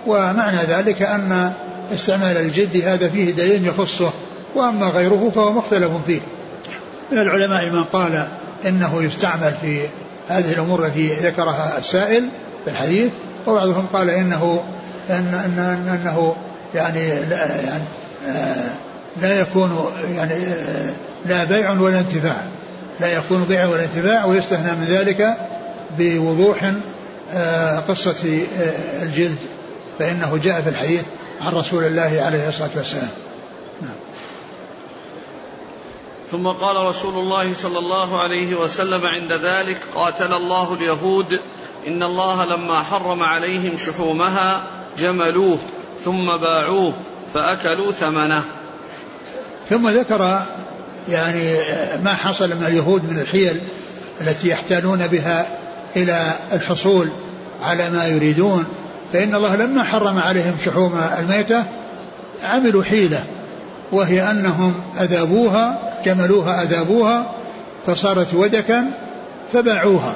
[0.07, 1.53] ومعنى ذلك أن
[1.93, 4.13] استعمال الجلد هذا فيه دليل يخصه
[4.55, 6.19] وأما غيره فهو مختلف فيه.
[7.11, 8.27] من العلماء من قال
[8.65, 9.81] إنه يستعمل في
[10.29, 12.29] هذه الأمور التي ذكرها السائل
[12.65, 13.11] في الحديث
[13.47, 14.63] وبعضهم قال إنه
[15.09, 16.35] إن إن إن إنه
[16.75, 17.83] يعني لا, يعني
[19.21, 20.43] لا يكون يعني
[21.25, 22.41] لا بيع ولا انتفاع
[22.99, 25.37] لا يكون بيع ولا انتفاع ويستثنى من ذلك
[25.97, 26.71] بوضوح
[27.33, 28.15] آه، قصة
[28.59, 29.37] آه، الجلد
[29.99, 31.03] فإنه جاء في الحديث
[31.41, 33.09] عن رسول الله عليه الصلاة والسلام.
[33.81, 33.95] نعم.
[36.31, 41.39] ثم قال رسول الله صلى الله عليه وسلم عند ذلك قاتل الله اليهود
[41.87, 44.63] إن الله لما حرم عليهم شحومها
[44.99, 45.57] جملوه
[46.05, 46.93] ثم باعوه
[47.33, 48.43] فأكلوا ثمنه.
[49.69, 50.45] ثم ذكر
[51.09, 51.57] يعني
[52.03, 53.61] ما حصل من اليهود من الحيل
[54.21, 55.57] التي يحتالون بها
[55.95, 57.09] إلى الحصول
[57.63, 58.65] على ما يريدون.
[59.13, 61.63] فإن الله لما حرم عليهم شحوم الميتة
[62.43, 63.23] عملوا حيلة
[63.91, 67.31] وهي أنهم أذابوها جملوها أذابوها
[67.87, 68.85] فصارت ودكا
[69.53, 70.15] فباعوها.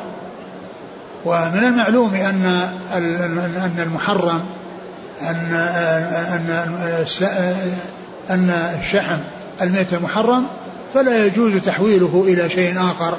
[1.25, 4.41] ومن المعلوم أن أن المحرم
[5.21, 5.53] أن
[6.33, 6.67] أن
[8.29, 8.49] أن
[8.81, 9.17] الشحم
[9.61, 10.45] الميت محرم
[10.93, 13.17] فلا يجوز تحويله إلى شيء آخر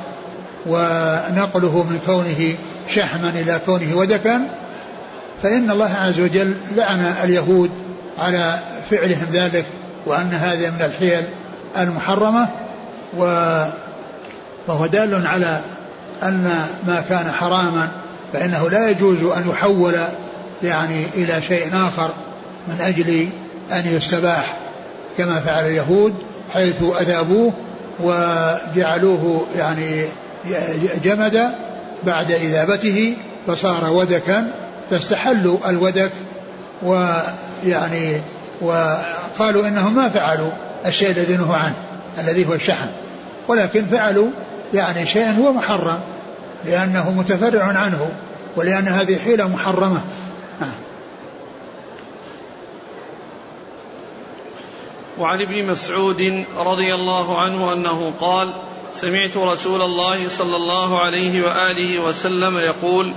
[0.66, 2.54] ونقله من كونه
[2.88, 4.40] شحما إلى كونه ودكا
[5.42, 7.70] فإن الله عز وجل لعن اليهود
[8.18, 8.58] على
[8.90, 9.64] فعلهم ذلك
[10.06, 11.24] وأن هذا من الحيل
[11.78, 12.48] المحرمة
[13.16, 15.60] وهو دال على
[16.22, 17.88] أن ما كان حراما
[18.32, 19.94] فإنه لا يجوز أن يحول
[20.62, 22.10] يعني إلى شيء آخر
[22.68, 23.28] من أجل
[23.72, 24.56] أن يستباح
[25.18, 26.14] كما فعل اليهود
[26.52, 27.52] حيث أذابوه
[28.00, 30.04] وجعلوه يعني
[31.04, 31.50] جمد
[32.06, 33.16] بعد إذابته
[33.46, 34.50] فصار ودكا
[34.90, 36.12] فاستحلوا الودك
[36.82, 38.20] ويعني
[38.60, 40.50] وقالوا انهم ما فعلوا
[40.86, 41.74] الشيء الذي نهوا عنه
[42.18, 42.88] الذي هو الشحن
[43.48, 44.28] ولكن فعلوا
[44.74, 46.00] يعني شيئا هو محرم
[46.64, 48.10] لأنه متفرع عنه
[48.56, 50.00] ولأن هذه حيلة محرمة
[50.60, 50.70] نعم.
[55.18, 58.50] وعن ابن مسعود رضي الله عنه أنه قال
[58.96, 63.14] سمعت رسول الله صلى الله عليه وآله وسلم يقول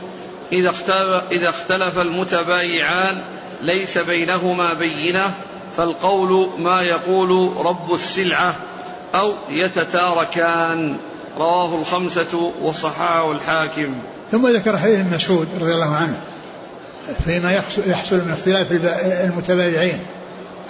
[0.54, 3.18] إذا اختلف, إذا اختلف المتبايعان
[3.62, 5.34] ليس بينهما بينة
[5.78, 8.56] فالقول ما يقول رب السلعة
[9.16, 10.98] أو يتتاركان.
[11.40, 13.94] رواه الخمسة وصححه الحاكم.
[14.32, 16.20] ثم ذكر حديث مسعود رضي الله عنه
[17.26, 18.72] فيما يحصل من اختلاف
[19.24, 20.00] المتبايعين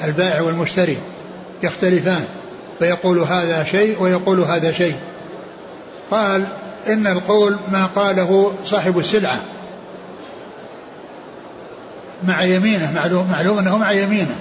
[0.03, 0.97] البائع والمشتري
[1.63, 2.25] يختلفان
[2.79, 4.95] فيقول هذا شيء ويقول هذا شيء.
[6.11, 6.43] قال
[6.87, 9.41] إن القول ما قاله صاحب السلعة
[12.23, 14.35] مع يمينه معلوم, معلوم أنه مع يمينه.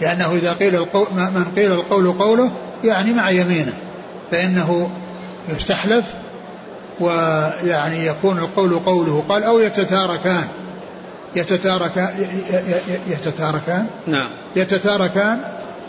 [0.00, 2.50] لأنه إذا قيل القول من قيل القول قوله
[2.84, 3.72] يعني مع يمينه.
[4.30, 4.90] فإنه
[5.56, 6.04] يستحلف
[7.00, 9.24] ويعني يكون القول قوله.
[9.28, 10.48] قال أو يتتاركان.
[11.36, 12.08] يتتاركان
[13.08, 14.30] يتتاركان؟ نعم.
[14.56, 15.40] يتتاركان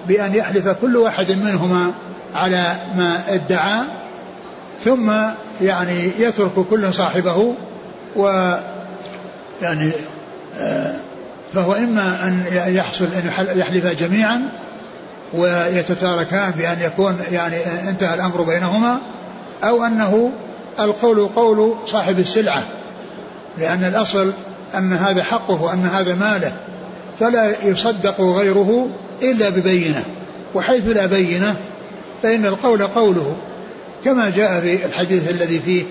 [0.07, 1.91] بأن يحلف كل واحد منهما
[2.33, 3.81] على ما ادعى
[4.83, 5.11] ثم
[5.61, 7.53] يعني يترك كل صاحبه
[8.15, 8.55] و
[9.61, 9.91] يعني
[10.59, 10.95] آه
[11.55, 12.43] فهو إما أن
[12.75, 14.41] يحصل أن يحلفا جميعا
[15.33, 17.55] ويتتاركان بأن يكون يعني
[17.89, 18.97] انتهى الأمر بينهما
[19.63, 20.31] أو أنه
[20.79, 22.63] القول قول صاحب السلعة
[23.57, 24.31] لأن الأصل
[24.77, 26.53] أن هذا حقه وأن هذا ماله
[27.19, 28.89] فلا يصدق غيره
[29.23, 30.03] إلا ببينة
[30.55, 31.55] وحيث لا بينة
[32.23, 33.35] فإن القول قوله
[34.05, 35.83] كما جاء في الحديث الذي فيه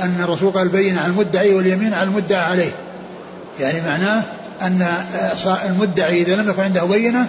[0.00, 2.72] أن الرسول قال بين على المدعي واليمين على المدعى عليه
[3.60, 4.22] يعني معناه
[4.62, 4.86] أن
[5.66, 7.26] المدعي إذا لم يكن عنده بينة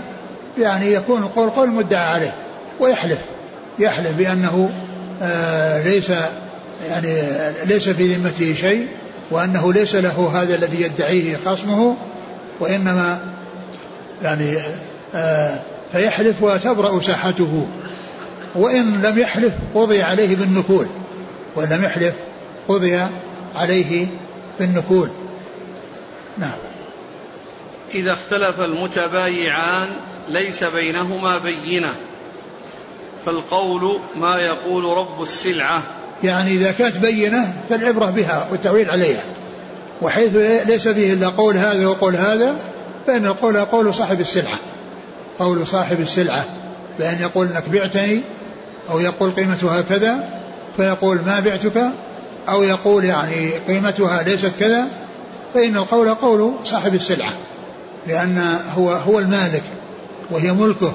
[0.59, 2.33] يعني يكون القول قول المدعى عليه
[2.79, 3.19] ويحلف.
[3.79, 4.69] يحلف بأنه
[5.21, 6.11] آه، ليس
[6.89, 7.17] يعني
[7.65, 8.87] ليس في ذمته شيء
[9.31, 11.95] وأنه ليس له هذا الذي يدعيه خصمه
[12.59, 13.19] وإنما
[14.23, 14.57] يعني
[15.15, 15.59] آه،
[15.91, 17.67] فيحلف وتبرأ ساحته
[18.55, 20.87] وإن لم يحلف قضي عليه بالنكول
[21.55, 22.13] وإن لم يحلف
[22.67, 22.99] قضي
[23.55, 24.07] عليه
[24.59, 25.09] بالنكول.
[26.37, 26.72] نعم.
[27.95, 29.87] إذا اختلف المتبايعان
[30.29, 31.93] ليس بينهما بينة
[33.25, 35.81] فالقول ما يقول رب السلعة.
[36.23, 39.23] يعني إذا كانت بينة فالعبرة بها والتعويل عليها
[40.01, 42.55] وحيث ليس فيه إلا قول هذا وقول هذا
[43.07, 44.59] فإن القول قول صاحب السلعة.
[45.39, 46.45] قول صاحب السلعة
[46.99, 48.21] بأن يقول أنك بعتني
[48.91, 50.29] أو يقول قيمتها كذا
[50.77, 51.83] فيقول ما بعتك
[52.49, 54.87] أو يقول يعني قيمتها ليست كذا
[55.53, 57.33] فإن القول قول صاحب السلعة.
[58.07, 59.63] لأن هو هو المالك
[60.31, 60.93] وهي ملكه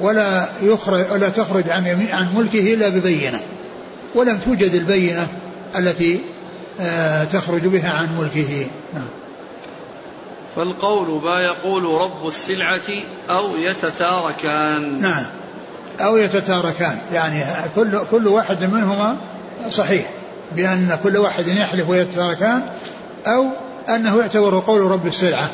[0.00, 3.40] ولا يخرج ولا تخرج عن عن ملكه إلا ببينة
[4.14, 5.28] ولم توجد البينة
[5.78, 6.20] التي
[6.80, 8.66] آه، تخرج بها عن ملكه.
[8.94, 9.08] نعم.
[10.56, 12.88] فالقول ما يقول رب السلعة
[13.30, 15.00] أو يتتاركان.
[15.00, 15.26] نعم.
[16.00, 16.98] أو يتتاركان.
[17.12, 17.44] يعني
[17.76, 19.16] كل كل واحد منهما
[19.70, 20.10] صحيح
[20.52, 22.62] بأن كل واحد يحلف ويتركان
[23.26, 23.46] أو
[23.88, 25.50] أنه يعتبر قول رب السلعة.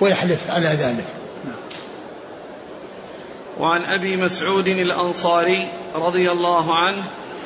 [0.00, 1.04] ويحلف على ذلك.
[3.58, 7.02] وعن أبي مسعود الأنصاري رضي الله عنه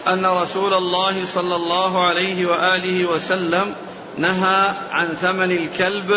[0.08, 3.74] أن رسول الله صلى الله عليه وآله وسلم
[4.18, 6.14] نهى عن ثمن الكلب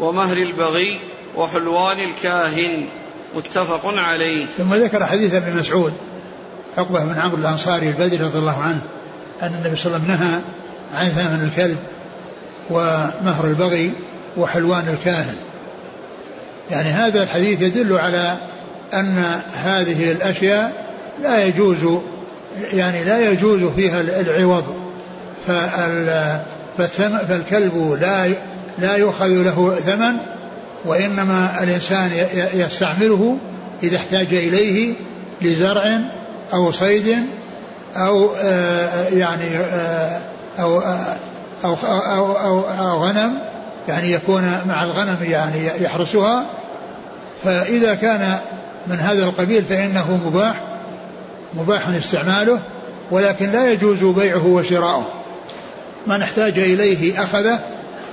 [0.00, 1.00] ومهر البغي
[1.36, 2.88] وحلوان الكاهن.
[3.36, 4.46] متفق عليه.
[4.58, 5.92] ثم ذكر حديث ابن مسعود
[6.78, 8.82] عقبة بن عمرو الأنصاري البدري رضي الله عنه
[9.42, 10.40] أن النبي صلى الله عليه وسلم نهى
[10.94, 11.78] عن ثمن الكلب
[12.70, 13.92] ومهر البغي
[14.36, 15.36] وحلوان الكاهن.
[16.70, 18.36] يعني هذا الحديث يدل على
[18.94, 20.72] أن هذه الأشياء
[21.22, 22.00] لا يجوز
[22.72, 24.64] يعني لا يجوز فيها العوض.
[26.78, 28.30] فالكلب لا
[28.78, 30.16] لا يؤخذ له ثمن
[30.84, 32.10] وإنما الإنسان
[32.54, 33.36] يستعمله
[33.82, 34.94] إذا احتاج إليه
[35.42, 36.00] لزرع
[36.52, 37.16] أو صيد
[37.96, 40.20] أو آه، يعني آه،
[40.58, 41.16] أو آه،
[41.64, 43.38] أو أو أو, أو غنم.
[43.88, 46.46] يعني يكون مع الغنم يعني يحرسها
[47.44, 48.38] فإذا كان
[48.86, 50.60] من هذا القبيل فإنه مباح
[51.54, 52.58] مباح استعماله
[53.10, 55.04] ولكن لا يجوز بيعه وشراؤه.
[56.06, 57.60] من احتاج إليه أخذه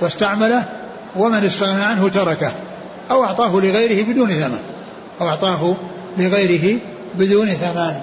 [0.00, 0.64] واستعمله
[1.16, 2.52] ومن استغنى عنه تركه
[3.10, 4.58] أو أعطاه لغيره بدون ثمن
[5.20, 5.76] أو أعطاه
[6.18, 6.78] لغيره
[7.14, 7.94] بدون ثمن.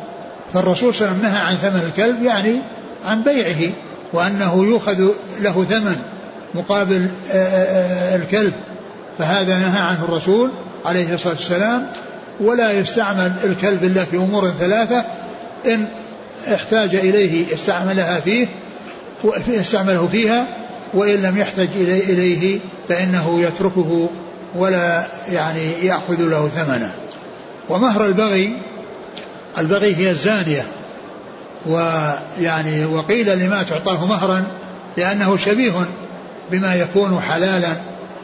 [0.54, 2.60] فالرسول صلى الله عليه وسلم نهى عن ثمن الكلب يعني
[3.08, 3.72] عن بيعه
[4.14, 5.08] وأنه يؤخذ
[5.40, 5.98] له ثمن.
[6.56, 8.54] مقابل آه، آه، آه، الكلب
[9.20, 10.52] فهذا نهى عنه الرسول
[10.86, 11.88] عليه الصلاة والسلام
[12.40, 15.04] ولا يستعمل الكلب إلا في أمور ثلاثة
[15.66, 15.86] إن
[16.54, 18.48] احتاج إليه استعملها فيه
[19.48, 20.48] استعمله فيها
[20.94, 22.60] وإن لم يحتج إليه
[22.90, 24.10] فإنه يتركه
[24.56, 26.92] ولا يعني يأخذ له ثمنا
[27.70, 28.54] ومهر البغي
[29.58, 30.66] البغي هي الزانية
[31.66, 34.44] ويعني وقيل لما تعطاه مهرا
[34.98, 35.86] لأنه شبيه
[36.52, 37.74] بما يكون حلالا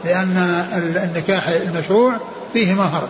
[0.04, 0.64] لأن
[1.04, 2.20] النكاح المشروع
[2.52, 3.08] فيه مهر.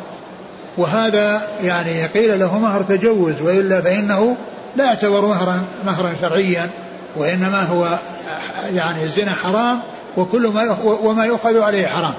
[0.78, 4.36] وهذا يعني قيل له مهر تجوز وإلا فإنه
[4.76, 6.70] لا يعتبر مهرا مهرا شرعيا
[7.16, 7.98] وإنما هو
[8.74, 9.80] يعني الزنا حرام
[10.16, 12.14] وكل ما وما يؤخذ عليه حرام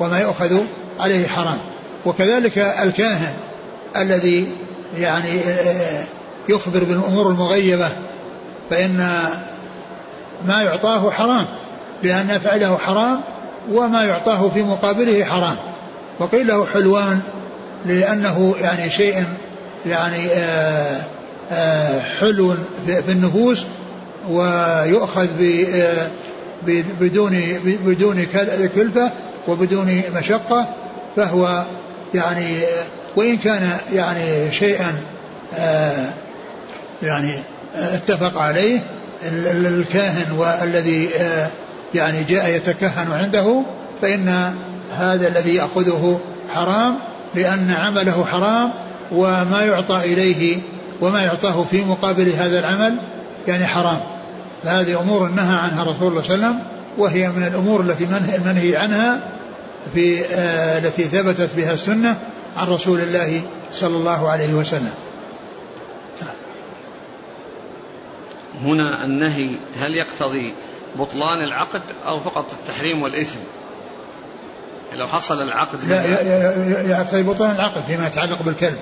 [0.00, 0.60] وما يؤخذ
[1.00, 1.58] عليه حرام.
[2.06, 3.32] وكذلك الكاهن
[3.96, 4.48] الذي
[4.98, 5.40] يعني
[6.48, 7.88] يخبر بالأمور المغيبة
[8.70, 9.18] فإن
[10.46, 11.46] ما يعطاه حرام.
[12.04, 13.20] لأن فعله حرام
[13.72, 15.56] وما يعطاه في مقابله حرام.
[16.18, 17.20] وقيل له حلوان
[17.86, 19.24] لأنه يعني شيء
[19.86, 21.00] يعني آه،
[21.52, 22.54] آه، حلو
[22.86, 23.64] في النفوس
[24.30, 25.28] ويؤخذ
[25.74, 26.08] آه،
[27.00, 27.42] بدون
[27.84, 28.26] بدون
[28.74, 29.10] كلفة
[29.48, 30.68] وبدون مشقة
[31.16, 31.64] فهو
[32.14, 32.58] يعني
[33.16, 34.92] وإن كان يعني شيئا
[37.02, 37.34] يعني
[37.74, 38.80] اتفق عليه
[39.46, 41.08] الكاهن والذي
[41.94, 43.62] يعني جاء يتكهن عنده
[44.02, 44.54] فإن
[44.96, 46.20] هذا الذي يأخذه
[46.54, 46.94] حرام
[47.34, 48.72] لأن عمله حرام
[49.12, 50.60] وما يعطى إليه
[51.00, 52.96] وما يعطاه في مقابل هذا العمل
[53.48, 54.00] يعني حرام.
[54.64, 56.62] فهذه أمور نهى عنها رسول الله صلى الله عليه وسلم
[56.98, 58.04] وهي من الأمور التي
[58.36, 59.20] المنهي عنها
[59.94, 62.18] في آه التي ثبتت بها السنة
[62.56, 64.94] عن رسول الله صلى الله عليه وسلم.
[68.62, 69.48] هنا النهي
[69.80, 70.54] هل يقتضي
[70.98, 73.38] بطلان العقد أو فقط التحريم والإثم؟
[74.92, 78.78] لو حصل العقد لا يقتضي بطلان العقد فيما يتعلق بالكلب.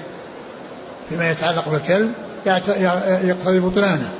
[1.09, 2.12] فيما يتعلق بالكلب
[3.25, 4.11] يقتضي بطلانه.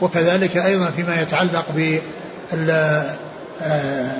[0.00, 1.98] وكذلك أيضا فيما يتعلق ب
[2.54, 3.04] آه،
[3.62, 4.12] آه،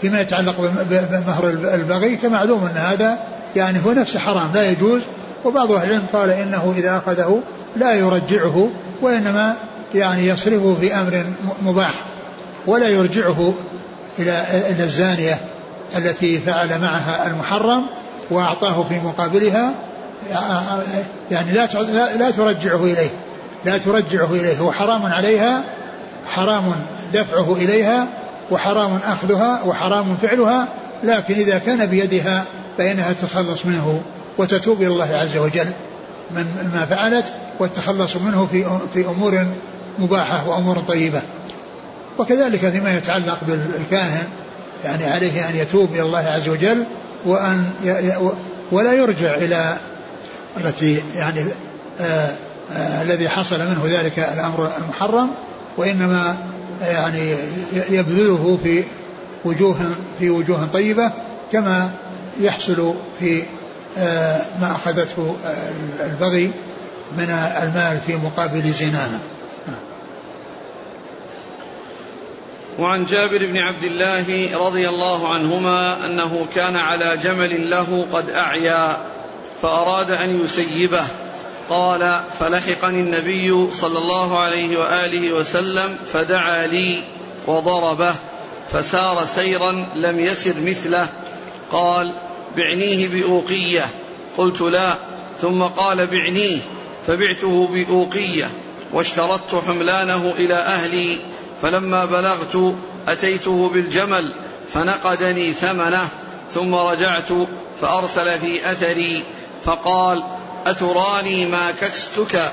[0.00, 0.60] فيما يتعلق
[0.90, 3.18] بمهر البغي كمعلوم أن هذا
[3.56, 5.02] يعني هو نفسه حرام لا يجوز.
[5.44, 7.40] وبعض أهل العلم قال إنه إذا أخذه
[7.76, 8.68] لا يرجعه
[9.02, 9.56] وإنما
[9.94, 11.26] يعني يصرفه في أمر
[11.62, 11.94] مباح
[12.66, 13.54] ولا يرجعه
[14.18, 15.38] إلى إلى الزانية
[15.96, 17.86] التي فعل معها المحرم
[18.30, 19.74] وأعطاه في مقابلها
[21.30, 21.66] يعني لا
[22.16, 23.10] لا ترجعه إليه
[23.64, 25.64] لا ترجعه إليه هو حرام عليها
[26.34, 26.72] حرام
[27.12, 28.08] دفعه إليها
[28.50, 30.68] وحرام أخذها وحرام فعلها
[31.02, 32.44] لكن إذا كان بيدها
[32.78, 34.02] فإنها تتخلص منه
[34.38, 35.66] وتتوب إلى الله عز وجل
[36.30, 37.24] من ما فعلت
[37.60, 39.46] والتخلص منه في في أمور
[39.98, 41.22] مباحة وأمور طيبة.
[42.18, 44.26] وكذلك فيما يتعلق بالكاهن
[44.84, 46.84] يعني عليه أن يتوب إلى الله عز وجل
[47.26, 47.64] وأن
[48.72, 49.76] ولا يرجع إلى
[50.56, 51.44] التي يعني
[52.00, 52.30] آه
[52.72, 55.30] آه الذي حصل منه ذلك الأمر المحرم
[55.76, 56.36] وإنما
[56.82, 57.34] يعني
[57.90, 58.84] يبذله في
[59.44, 59.76] وجوه
[60.18, 61.12] في وجوه طيبة
[61.52, 61.90] كما
[62.40, 63.42] يحصل في
[63.98, 65.36] آه ما أخذته
[66.00, 66.52] البغي
[67.18, 67.30] من
[67.62, 69.18] المال في مقابل زناها.
[72.78, 78.96] وعن جابر بن عبد الله رضي الله عنهما أنه كان على جمل له قد أعيا
[79.62, 81.04] فأراد أن يسيبه.
[81.70, 87.04] قال فلحقني النبي صلى الله عليه وآله وسلم فدعا لي
[87.46, 88.14] وضربه
[88.72, 91.08] فسار سيرا لم يسر مثله.
[91.72, 92.14] قال
[92.56, 93.86] بعنيه بأوقية.
[94.38, 94.98] قلت لا.
[95.40, 96.58] ثم قال بعنيه.
[97.06, 98.50] فبعته بأوقية
[98.92, 101.18] واشترطت حملانه إلى أهلي.
[101.62, 102.74] فلما بلغت
[103.08, 104.34] أتيته بالجمل
[104.72, 106.08] فنقدني ثمنه
[106.54, 107.28] ثم رجعت
[107.80, 109.24] فأرسل في أثري
[109.64, 110.22] فقال
[110.66, 112.52] أتراني ما كستك؟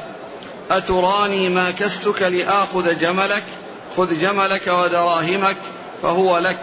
[0.71, 3.43] أتراني ما كستك لآخذ جملك؟
[3.97, 5.57] خذ جملك ودراهمك
[6.01, 6.59] فهو لك.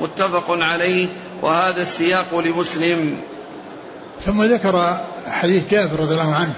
[0.00, 1.08] متفق عليه.
[1.42, 3.16] وهذا السياق لمسلم.
[4.24, 6.54] ثم ذكر حديث جابر رضي الله عنه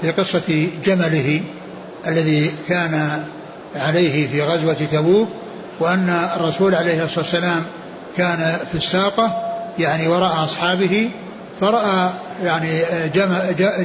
[0.00, 1.42] في قصة جمله
[2.06, 3.24] الذي كان
[3.76, 5.28] عليه في غزوة تبوك
[5.80, 7.64] وأن الرسول عليه الصلاة والسلام
[8.16, 11.10] كان في الساقة يعني وراء أصحابه
[11.60, 12.10] فرأى
[12.44, 12.82] يعني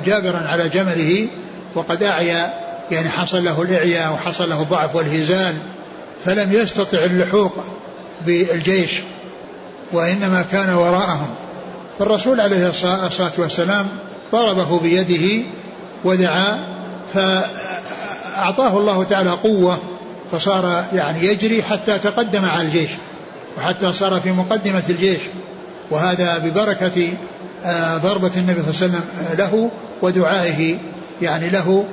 [0.05, 1.27] جابرا على جمله
[1.75, 2.53] وقد أعيا
[2.91, 5.55] يعني حصل له الإعياء وحصل له الضعف والهزال
[6.25, 7.53] فلم يستطع اللحوق
[8.25, 8.91] بالجيش
[9.91, 11.29] وإنما كان وراءهم.
[11.99, 13.87] فالرسول عليه الصلاة والسلام
[14.31, 15.45] ضربه بيده
[16.03, 16.59] ودعا
[18.37, 19.79] فأعطاه الله تعالى قوة
[20.31, 22.89] فصار يعني يجري حتى تقدم على الجيش
[23.57, 25.19] وحتى صار في مقدمة الجيش.
[25.91, 27.09] وهذا ببركة
[27.65, 29.05] آه، ضربة النبي صلى الله عليه وسلم
[29.37, 29.71] له
[30.01, 30.77] ودعائه
[31.21, 31.85] يعني له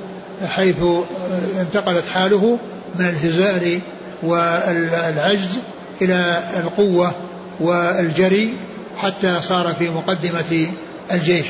[0.47, 2.57] حيث آه، انتقلت حاله
[2.95, 3.79] من الهزال
[4.23, 5.59] والعجز
[6.01, 7.11] إلى القوة
[7.59, 8.53] والجري
[8.97, 10.67] حتى صار في مقدمة
[11.11, 11.47] الجيش.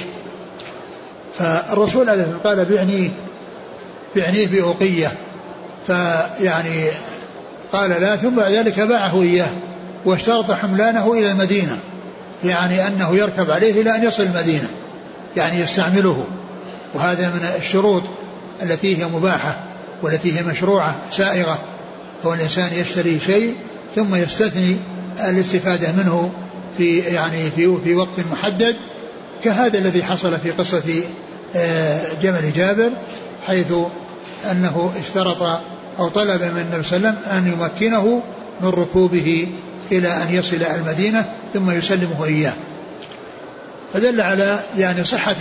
[1.37, 3.09] فالرسول عليه قال بعنيه
[4.15, 5.11] بعنيه بأوقية
[5.87, 6.87] فيعني
[7.73, 9.49] قال لا ثم بعد ذلك باعه إياه
[10.05, 11.79] واشترط حملانه إلى المدينة
[12.43, 14.67] يعني أنه يركب عليه إلى أن يصل المدينة
[15.37, 16.25] يعني يستعمله.
[16.93, 18.03] وهذا من الشروط
[18.63, 19.55] التي هي مباحة
[20.01, 21.59] والتي هي مشروعة سائغة
[22.25, 23.55] هو الإنسان يشتري شيء
[23.95, 24.77] ثم يستثني
[25.29, 26.31] الاستفادة منه
[26.77, 28.75] في يعني في في وقت محدد
[29.43, 31.03] كهذا الذي حصل في قصة
[31.55, 32.89] آه، جمل جابر
[33.47, 33.73] حيث
[34.51, 35.59] أنه اشترط
[35.99, 38.21] أو طلب من النبي صلى الله عليه وسلم أن يمكنه
[38.61, 39.47] من ركوبه
[39.91, 42.53] إلى أن يصل المدينة ثم يسلمه إياه.
[43.93, 45.35] فدل على يعني صحة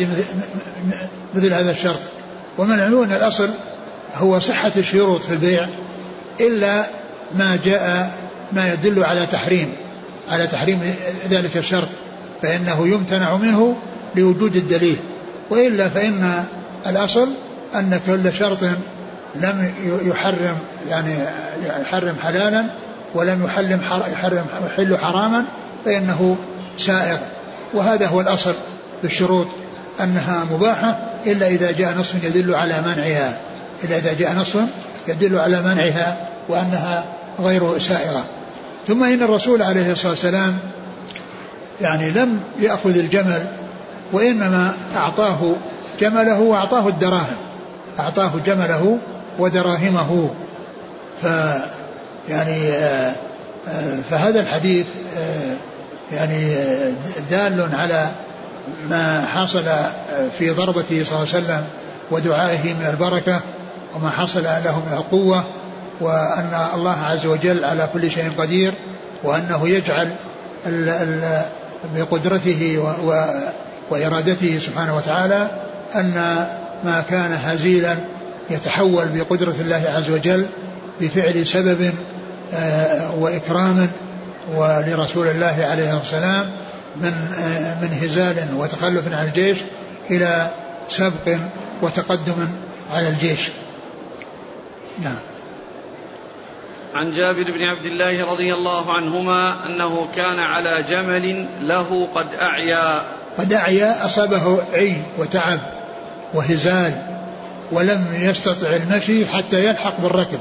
[1.35, 2.01] مثل هذا الشرط.
[2.59, 3.51] ومن العيون الأصل
[4.15, 5.69] هو صحة الشروط في البيع
[6.41, 6.85] إلا
[7.39, 8.11] ما جاء
[8.53, 9.69] ما يدل على تحريم
[10.31, 10.95] على تحريم
[11.31, 11.89] ذلك الشرط
[12.43, 13.77] فإنه يمتنع منه
[14.17, 14.97] لوجود الدليل.
[15.51, 16.45] وإلا فإن
[16.87, 17.29] الأصل
[17.75, 18.59] أن كل شرط
[19.35, 20.57] لم يحرم
[20.91, 21.15] يعني
[21.81, 22.65] يحرم حلالا
[23.15, 23.81] ولم يحرم
[24.13, 25.45] يحرم يحل حراما
[25.85, 26.37] فإنه
[26.79, 27.19] سائغ
[27.75, 28.55] وهذا هو الأصل
[29.01, 29.47] في الشروط
[30.01, 33.39] أنها مباحة إلا إذا جاء نص يدل على منعها.
[33.85, 34.57] إلا إذا جاء نص
[35.09, 36.17] يدل على منعها
[36.49, 37.05] وأنها
[37.41, 38.25] غير سائغة
[38.87, 40.59] ثم إن الرسول عليه الصلاة والسلام
[41.81, 43.47] يعني لم يأخذ الجمل
[44.13, 45.55] وإنما أعطاه
[46.01, 47.37] جمله وأعطاه الدراهم.
[47.99, 48.99] أعطاه جمله
[49.39, 50.31] ودراهمه.
[51.23, 51.27] ف
[52.29, 53.13] يعني آه،
[53.69, 54.87] آه، فهذا الحديث
[55.19, 55.57] آه،
[56.17, 56.55] يعني
[57.31, 58.09] دال على
[58.91, 59.65] ما حصل
[60.39, 61.65] في ضربته صلى الله عليه وسلم
[62.11, 63.41] ودعائه من البركة
[63.95, 65.45] وما حصل له من القوة
[66.01, 68.75] وأن الله عز وجل على كل شيء قدير
[69.23, 70.11] وأنه يجعل
[71.97, 72.95] بقدرته
[73.91, 75.49] وإرادته سبحانه وتعالى
[75.95, 76.47] أن
[76.85, 77.97] ما كان هزيلا
[78.51, 80.47] يتحول بقدرة الله عز وجل
[81.01, 81.95] بفعل سبب
[82.55, 83.89] آه، وإكرام
[84.55, 86.51] ولرسول الله عليه والسلام
[86.97, 89.59] من آه، من هزال وتخلف عن الجيش
[90.11, 90.51] إلى
[90.89, 91.37] سبق
[91.83, 92.49] وتقدم
[92.93, 93.49] على الجيش.
[95.03, 95.19] نعم.
[96.95, 103.03] عن جابر بن عبد الله رضي الله عنهما أنه كان على جمل له قد أعيا.
[103.39, 105.74] قد أعيا أصابه عي وتعب.
[106.35, 106.93] وهزال
[107.73, 110.39] ولم يستطع المشي حتى يلحق بالركب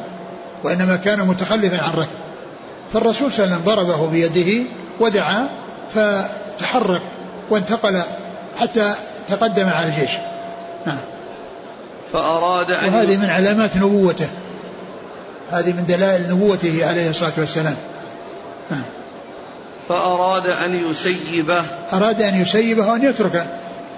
[0.64, 2.24] وإنما كان متخلفا عن ركب.
[2.94, 4.70] فالرسول صلى الله عليه وسلم ضربه بيده
[5.00, 5.48] ودعا
[5.96, 7.02] فتحرك
[7.50, 8.02] وانتقل
[8.60, 8.94] حتى
[9.28, 10.12] تقدم على الجيش.
[10.86, 10.98] نعم.
[12.14, 14.28] فأراد أن وهذه من علامات نبوته.
[15.52, 17.76] هذه من دلائل نبوته عليه الصلاة والسلام.
[18.72, 18.84] نعم.
[19.90, 21.62] فأراد أن يسيبه.
[21.94, 23.46] أراد أن يسيبه وأن يتركه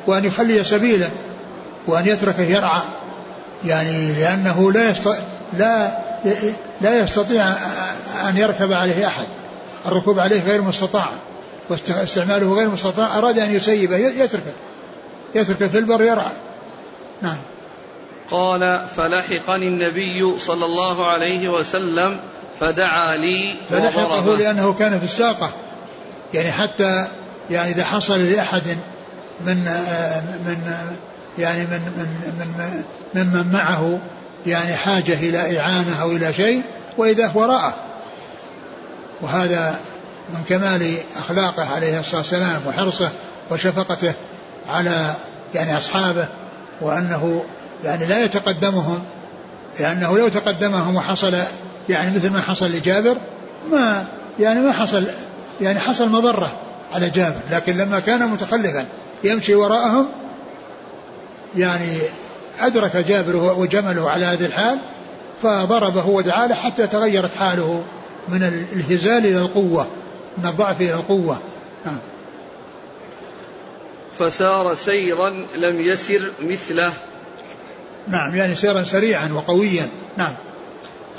[0.07, 1.09] وأن يخلي سبيله.
[1.87, 2.81] وأن يتركه يرعى
[3.65, 5.19] يعني لأنه لا يستطيع
[5.53, 5.97] لا
[6.81, 7.47] لا يستطيع
[8.29, 9.25] أن يركب عليه أحد.
[9.85, 11.09] الركوب عليه غير مستطاع
[11.69, 14.53] واستعماله غير مستطاع أراد أن يسيبه يتركه
[15.35, 16.31] يتركه في البر يرعى.
[17.21, 17.37] نعم.
[18.31, 22.19] قال فلحقني النبي صلى الله عليه وسلم
[22.59, 25.53] فدعا لي فلحقه لأنه كان في الساقة.
[26.33, 27.07] يعني حتى
[27.51, 28.77] يعني إذا حصل لأحد
[29.45, 29.57] من
[30.45, 30.75] من
[31.39, 32.83] يعني من من من
[33.15, 33.99] ممن معه
[34.45, 36.61] يعني حاجة إلى إعانة أو إلى شيء
[36.97, 37.75] وإذا وراءه
[39.21, 39.79] وهذا
[40.33, 43.09] من كمال أخلاقه عليه الصلاة والسلام وحرصه
[43.51, 44.13] وشفقته
[44.69, 45.13] على
[45.55, 46.27] يعني أصحابه
[46.81, 47.43] وأنه
[47.83, 49.03] يعني لا يتقدمهم
[49.79, 51.37] لأنه لو تقدمهم وحصل
[51.89, 53.17] يعني مثل ما حصل لجابر
[53.71, 54.05] ما
[54.39, 55.03] يعني ما حصل
[55.61, 56.51] يعني حصل مضرة
[56.93, 58.85] على جابر لكن لما كان متخلفا
[59.23, 60.07] يمشي وراءهم
[61.57, 62.01] يعني
[62.59, 64.79] أدرك جابر وجمله على هذه الحال
[65.43, 67.83] فضربه ودعا له حتى تغيرت حاله
[68.27, 68.43] من
[68.73, 69.87] الهزال إلى القوة
[70.37, 71.39] من الضعف إلى القوة.
[71.85, 71.97] نعم.
[74.19, 76.93] فسار سيرا لم يسر مثله.
[78.07, 79.87] نعم يعني سيرا سريعا وقويا.
[80.17, 80.33] نعم.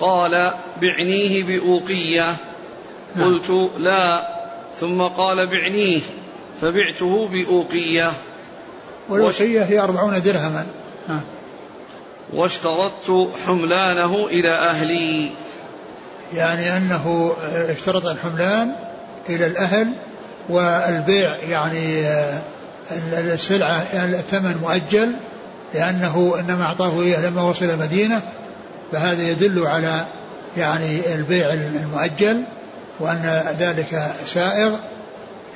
[0.01, 2.37] قال بعنيه بأوقية.
[3.17, 3.35] نعم.
[3.35, 4.29] قلت لا.
[4.81, 6.01] ثم قال بعنيه.
[6.61, 8.11] فبعته بأوقية.
[9.09, 10.67] والأوقية هي أربعون درهما.
[12.35, 15.31] واشترطت حملانه إلى أهلي.
[16.35, 17.33] يعني أنه
[17.69, 18.73] اشترط الحملان
[19.29, 19.93] إلى الأهل
[20.49, 22.07] والبيع يعني
[23.13, 25.13] السلعة يعني الثمن مؤجل
[25.75, 28.23] لأنه إنما أعطاه إياه لما وصل المدينة
[28.93, 30.05] فهذا يدل على
[30.57, 32.43] يعني البيع المؤجل
[33.01, 34.73] وأن ذلك سائغ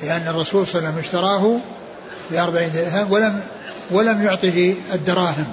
[0.03, 1.57] لأن الرسول صلى الله عليه وسلم اشتراه
[2.31, 3.41] بأربعين درهم ولم
[3.91, 5.45] ولم يعطه الدراهم.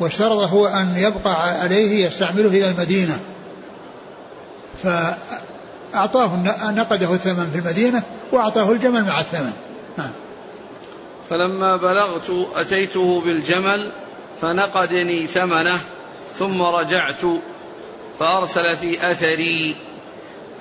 [0.00, 3.20] واشترط هو أن يبقى عليه يستعمله إلى المدينة.
[4.82, 6.36] فأعطاه
[6.70, 9.52] نقده الثمن في المدينة وأعطاه الجمل مع الثمن.
[9.98, 10.10] نعم.
[11.30, 13.90] فلما بلغت أتيته بالجمل
[14.40, 15.78] فنقدني ثمنه
[16.34, 17.20] ثم رجعت
[18.18, 19.76] فأرسل في أثري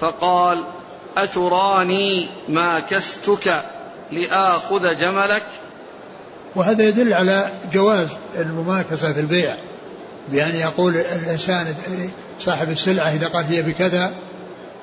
[0.02, 0.64] فقال
[1.18, 3.64] أتراني ما كستك؟
[4.12, 5.44] لآخذ جملك.
[6.56, 9.56] وهذا يدل على جواز المماكسة في البيع
[10.32, 11.76] بأن يقول الإنسان
[12.40, 14.12] صاحب السلعة إذا قال هي بكذا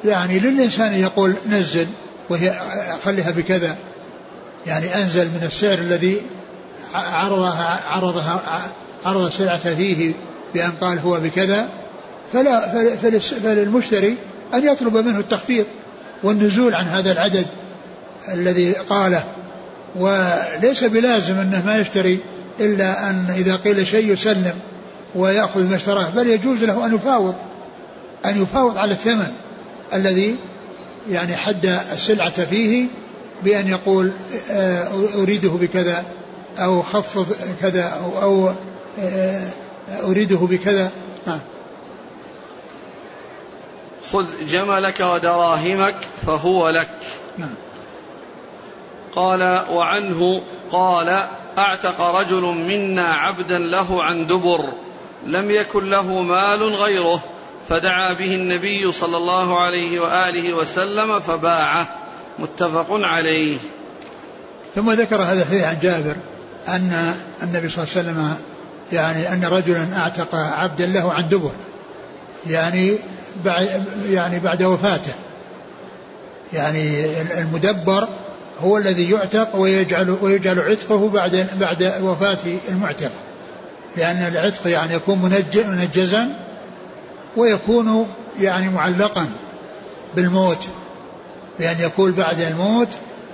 [0.04, 1.86] يعني للإنسان يقول نزل
[2.28, 2.60] وهي
[3.04, 3.76] خليها بكذا.
[4.66, 6.22] يعني أنزل من السعر الذي
[6.94, 8.40] عرضها عرضها
[9.04, 10.12] عرض السلعة فيه
[10.54, 11.68] بأن قال هو بكذا
[12.32, 12.96] فلا
[13.42, 14.16] فللمشتري
[14.54, 15.66] أن يطلب منه التخفيض
[16.22, 17.46] والنزول عن هذا العدد.
[18.28, 19.24] الذي قاله.
[19.96, 22.18] وليس بلازم أنه ما يشتري
[22.60, 24.54] إلا أن إذا قيل شيء يسلم
[25.14, 27.34] ويأخذ ما اشتراه بل يجوز له أن يفاوض
[28.24, 29.32] أن يفاوض على الثمن
[29.94, 30.36] الذي
[31.10, 32.86] يعني حد السلعة فيه
[33.42, 34.12] بأن يقول
[34.50, 36.04] آه، أريده بكذا
[36.58, 38.54] أو خفض كذا أو, أو
[39.00, 39.48] آه،
[40.04, 40.90] أريده بكذا.
[41.26, 41.40] نعم
[44.12, 45.94] خذ جملك ودراهمك
[46.26, 46.88] فهو لك.
[47.38, 47.54] نعم.
[49.14, 50.42] قال وعنه
[50.72, 51.22] قال
[51.58, 54.72] أعتق رجل منا عبدا له عن دبر
[55.26, 57.22] لم يكن له مال غيره
[57.68, 61.86] فدعا به النبي صلى الله عليه وآله وسلم فباعه
[62.38, 63.58] متفق عليه.
[64.74, 66.16] ثم ذكر هذا الحديث عن جابر
[66.68, 68.36] أن النبي صلى الله عليه وسلم
[68.92, 71.52] يعني أن رجلا أعتق عبدا له عن دبر
[72.46, 72.98] يعني
[74.10, 75.12] يعني بعد وفاته
[76.52, 77.06] يعني
[77.40, 78.08] المدبر
[78.64, 82.38] هو الذي يعتق ويجعل ويجعل عتقه بعد بعد وفاة
[82.68, 83.10] المعتق.
[83.96, 85.18] لأن العتق يعني يكون
[85.52, 86.28] منجزا
[87.36, 88.06] ويكون
[88.40, 89.26] يعني معلقا
[90.16, 90.68] بالموت.
[91.58, 92.88] بأن يقول بعد الموت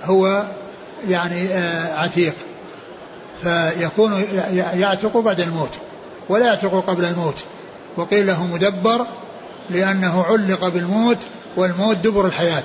[0.05, 0.43] هو
[1.09, 2.33] يعني آه، عتيق.
[3.43, 4.23] فيكون
[4.73, 5.77] يعتق بعد الموت
[6.29, 7.43] ولا يعتق قبل الموت.
[7.97, 9.05] وقيل له مدبر
[9.69, 11.17] لأنه علق بالموت
[11.57, 12.63] والموت دبر الحياة.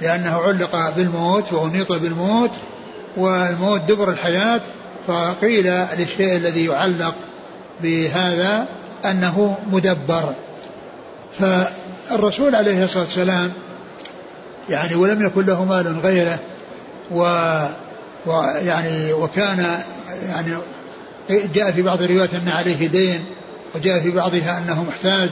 [0.00, 2.50] لأنه علق بالموت وأنيط بالموت
[3.16, 4.60] والموت دبر الحياة.
[5.06, 5.66] فقيل
[5.98, 7.14] للشيء الذي يعلق
[7.82, 8.66] بهذا
[9.04, 10.32] أنه مدبر.
[11.38, 13.52] فالرسول عليه الصلاة والسلام
[14.68, 16.38] يعني ولم يكن له مال غيره
[17.10, 17.22] و
[18.26, 19.66] ويعني وكان
[20.28, 20.56] يعني
[21.30, 23.24] جاء في بعض الروايات أن عليه دين
[23.74, 25.30] وجاء في بعضها أنه محتاج.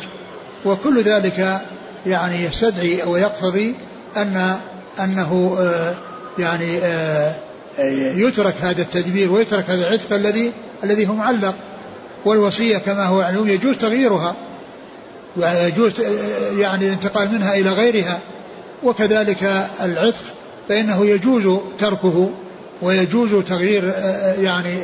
[0.64, 1.60] وكل ذلك
[2.06, 3.74] يعني يستدعي ويقتضي
[4.16, 4.56] أن
[5.04, 5.94] أنه آه،
[6.38, 7.34] يعني آه،
[8.16, 10.52] يترك هذا التدبير ويترك هذا العتق الذي
[10.84, 11.54] الذي هو معلق.
[12.24, 14.36] والوصية كما هو معلوم يجوز تغييرها
[15.36, 16.00] ويجوز
[16.58, 18.18] يعني الانتقال منها إلى غيرها.
[18.82, 20.24] وكذلك العتق
[20.68, 22.30] فإنه يجوز تركه
[22.82, 23.94] ويجوز تغيير
[24.40, 24.78] يعني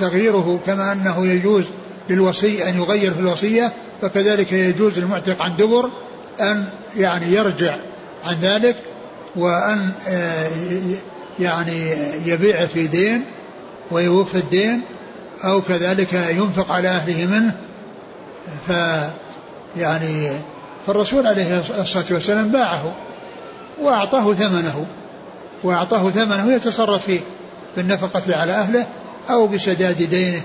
[0.00, 1.64] تغييره كما أنه يجوز
[2.10, 3.72] للوصي أن يغير في الوصية.
[4.02, 5.90] فكذلك يجوز للمعتق عن دبر
[6.40, 6.64] أن
[6.96, 7.76] يعني يرجع
[8.24, 8.76] عن ذلك
[9.36, 9.92] وأن
[11.40, 11.90] يعني
[12.26, 13.24] يبيع في دين
[13.90, 14.80] ويوفي الدين
[15.44, 17.56] أو كذلك ينفق على أهله منه.
[18.68, 18.72] ف
[19.76, 20.30] يعني
[20.86, 22.92] فالرسول عليه الصلاة والسلام باعه
[23.82, 24.86] وأعطاه ثمنه
[25.62, 27.20] وأعطاه ثمنه يتصرف فيه
[27.76, 28.86] بالنفقة على أهله
[29.30, 30.42] أو بسداد دينه.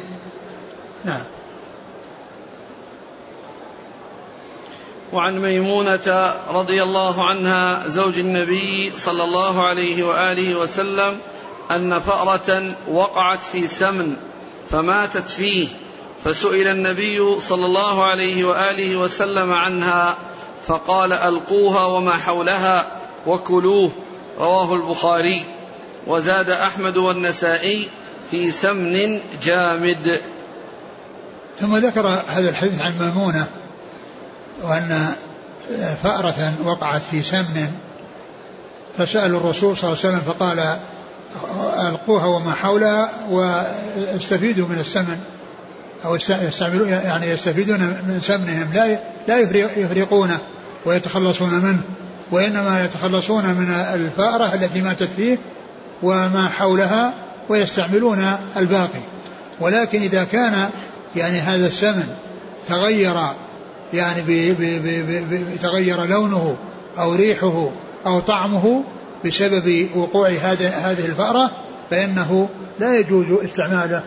[1.05, 1.21] نعم.
[5.13, 11.17] وعن ميمونة رضي الله عنها زوج النبي صلى الله عليه وآله وسلم
[11.71, 14.15] أن فأرة وقعت في سمن
[14.69, 15.67] فماتت فيه
[16.23, 20.15] فسئل النبي صلى الله عليه وآله وسلم عنها
[20.67, 22.87] فقال ألقوها وما حولها
[23.27, 23.91] وكلوه
[24.39, 25.45] رواه البخاري.
[26.07, 27.89] وزاد أحمد والنسائي
[28.31, 30.21] في سمن جامد.
[31.59, 33.47] ثم ذكر هذا الحديث عن ميمونة
[34.63, 35.13] وأن
[36.03, 37.71] فأرة وقعت في سمن
[38.97, 40.77] فسألوا الرسول صلى الله عليه وسلم فقال
[41.87, 45.19] ألقوها وما حولها واستفيدوا من السمن
[46.05, 48.97] أو يستعملون يعني يستفيدون من سمنهم لا
[49.27, 49.39] لا
[49.77, 50.37] يفرقونه
[50.85, 51.81] ويتخلصون منه
[52.31, 55.37] وإنما يتخلصون من الفأرة التي ماتت فيه
[56.03, 57.13] وما حولها
[57.49, 58.99] ويستعملون الباقي.
[59.59, 60.69] ولكن إذا كان
[61.15, 62.07] يعني هذا السمن
[62.67, 63.17] تغير
[63.93, 64.79] يعني بي بي
[65.21, 66.55] بي تغير لونه
[66.99, 67.69] أو ريحه
[68.05, 68.83] أو طعمه
[69.25, 71.51] بسبب وقوع هذه هذه الفأرة
[71.89, 74.03] فإنه لا يجوز استعماله.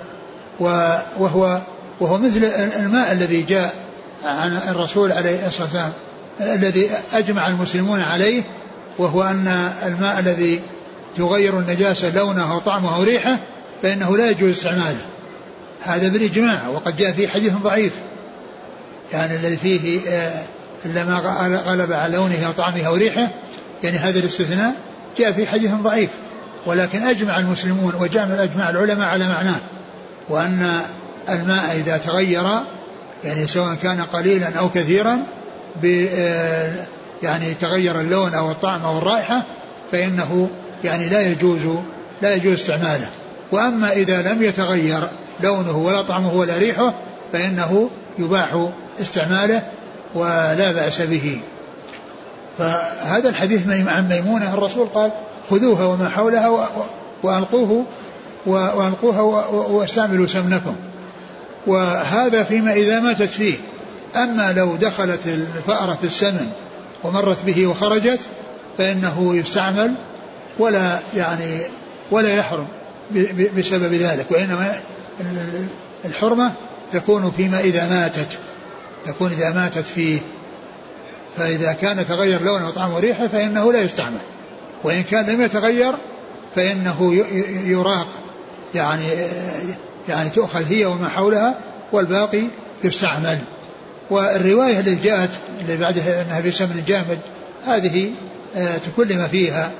[0.60, 1.60] وهو
[2.00, 2.44] وهو مثل
[2.80, 3.74] الماء الذي جاء
[4.24, 5.92] عن الرسول عليه الصلاة والسلام
[6.40, 8.42] الذي أجمع المسلمون عليه
[8.98, 10.60] وهو أن الماء الذي
[11.16, 13.38] تغير النجاسة لونه وطعمه وريحه
[13.82, 15.04] فإنه لا يجوز استعماله.
[15.82, 17.92] هذا بالإجماع وقد جاء في حديث ضعيف.
[19.12, 20.42] يعني الذي فيه آه،
[20.84, 21.18] إلا ما
[21.66, 23.28] غلب على لونه وطعمه وريحه
[23.82, 24.74] يعني هذا الاستثناء
[25.18, 26.10] جاء في حديث ضعيف.
[26.66, 29.60] ولكن أجمع المسلمون وجمع أجمع العلماء على معناه
[30.28, 30.80] وأن
[31.28, 32.44] الماء إذا تغير
[33.24, 35.18] يعني سواء كان قليلا أو كثيرا
[35.84, 36.72] آه،
[37.22, 39.42] يعني تغير اللون أو الطعم أو الرائحة
[39.92, 40.50] فإنه
[40.84, 41.60] يعني لا يجوز
[42.22, 43.08] لا يجوز استعماله.
[43.52, 45.08] وأما إذا لم يتغير
[45.42, 46.94] لونه ولا طعمه ولا ريحه
[47.32, 48.68] فإنه يباح
[49.00, 49.62] استعماله
[50.14, 51.40] ولا بأس به.
[52.58, 55.10] فهذا الحديث عن ميمونة الرسول قال
[55.50, 56.68] خذوها وما حولها
[57.22, 57.84] وألقوه
[58.46, 59.20] وألقوها
[59.50, 60.76] واستعملوا سمنكم.
[61.66, 63.56] وهذا فيما إذا ماتت فيه.
[64.16, 66.52] أما لو دخلت الفأرة في السمن
[67.04, 68.20] ومرت به وخرجت
[68.78, 69.94] فإنه يستعمل
[70.58, 71.60] ولا يعني
[72.10, 72.66] ولا يحرم
[73.56, 74.74] بسبب ذلك وإنما
[76.04, 76.52] الحرمة
[76.92, 78.38] تكون فيما إذا ماتت.
[79.06, 80.20] تكون إذا ماتت فيه
[81.36, 84.18] فإذا كان تغير لونه وطعمه وريحه فإنه لا يستعمل.
[84.84, 85.92] وإن كان لم يتغير
[86.56, 87.14] فإنه
[87.66, 88.08] يراق
[88.74, 89.08] يعني
[90.08, 91.54] يعني تؤخذ هي وما حولها
[91.92, 92.42] والباقي
[92.84, 93.38] يستعمل.
[94.10, 95.30] والرواية التي جاءت
[95.60, 97.18] اللي بعدها أنها في سمن جامد
[97.66, 98.10] هذه
[98.56, 99.70] آه، تكلم فيها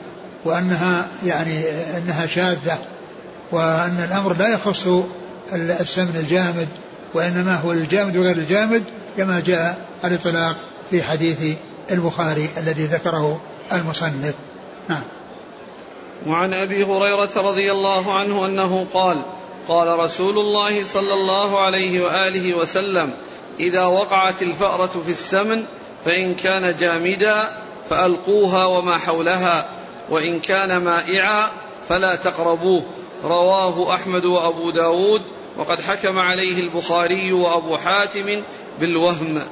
[0.45, 1.65] وأنها يعني
[1.97, 2.79] أنها شاذة
[3.53, 4.87] وأن الأمر لا يخص
[5.53, 6.69] السمن الجامد.
[7.15, 8.85] وإنما هو الجامد وغير الجامد
[9.17, 10.57] كما جاء الاطلاق
[10.91, 11.57] في حديث
[11.91, 13.41] البخاري الذي ذكره
[13.73, 14.35] المصنف.
[14.89, 15.03] نعم.
[16.27, 19.19] وعن أبي هريرة رضي الله عنه أنه قال
[19.69, 23.11] قال رسول الله صلى الله عليه وآله وسلم
[23.61, 25.65] إذا وقعت الفأرة في السمن
[26.05, 27.49] فإن كان جامدا
[27.91, 29.69] فألقوها وما حولها
[30.11, 31.47] وإن كان مائعا
[31.89, 32.83] فلا تقربوه.
[33.25, 35.23] رواه أحمد وأبو داود
[35.57, 38.43] وقد حكم عليه البخاري وأبو حاتم
[38.81, 39.43] بالوهم.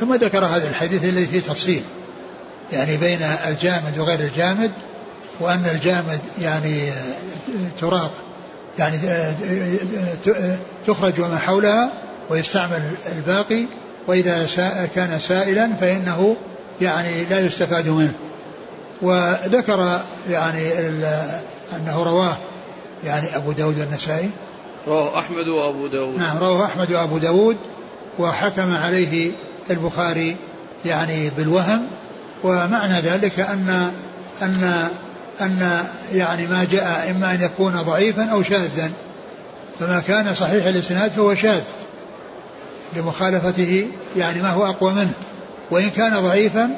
[0.00, 1.82] ثم ذكر هذا الحديث الذي فيه تفصيل
[2.72, 4.70] يعني بين الجامد وغير الجامد
[5.40, 6.92] وأن الجامد يعني
[7.80, 8.12] تراق
[8.78, 8.98] يعني
[10.86, 11.92] تخرج وما حولها
[12.30, 12.82] ويستعمل
[13.16, 13.66] الباقي
[14.06, 14.46] وإذا
[14.94, 16.36] كان سائلا فإنه
[16.80, 18.14] يعني لا يستفاد منه.
[19.02, 20.00] وذكر
[20.30, 20.70] يعني
[21.72, 22.36] أنه رواه
[23.04, 24.30] يعني أبو داود النسائي
[24.86, 26.18] رواه أحمد وأبو داود.
[26.18, 27.56] نعم رواه أحمد وأبو داود
[28.18, 29.30] وحكم عليه
[29.70, 30.36] البخاري
[30.84, 31.86] يعني بالوهم
[32.44, 33.92] ومعنى ذلك أن
[34.42, 34.88] أن
[35.40, 38.90] أن يعني ما جاء إما أن يكون ضعيفا أو شاذا.
[39.80, 41.62] فما كان صحيح الإسناد فهو شاذ
[42.96, 45.12] لمخالفته يعني ما هو أقوى منه.
[45.70, 46.70] وإن كان ضعيفا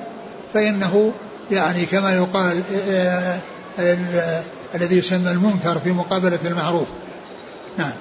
[0.55, 1.13] فإنه
[1.51, 3.39] يعني كما يقال آه،
[3.81, 4.43] آه،
[4.75, 6.87] الذي يسمى المنكر في مقابلة المعروف.
[7.79, 7.93] نعم.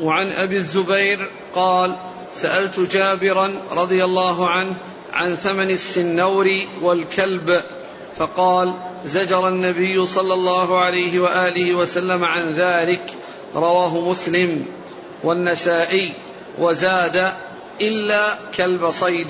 [0.00, 1.96] وعن أبي الزبير قال
[2.36, 4.74] سألت جابرا رضي الله عنه
[5.12, 6.50] عن ثمن السنور
[6.82, 7.62] والكلب
[8.16, 8.74] فقال
[9.04, 13.14] زجر النبي صلى الله عليه وآله وسلم عن ذلك
[13.54, 14.66] رواه مسلم
[15.24, 16.14] والنسائي
[16.58, 17.32] وزاد
[17.80, 19.28] إلا كلب صيد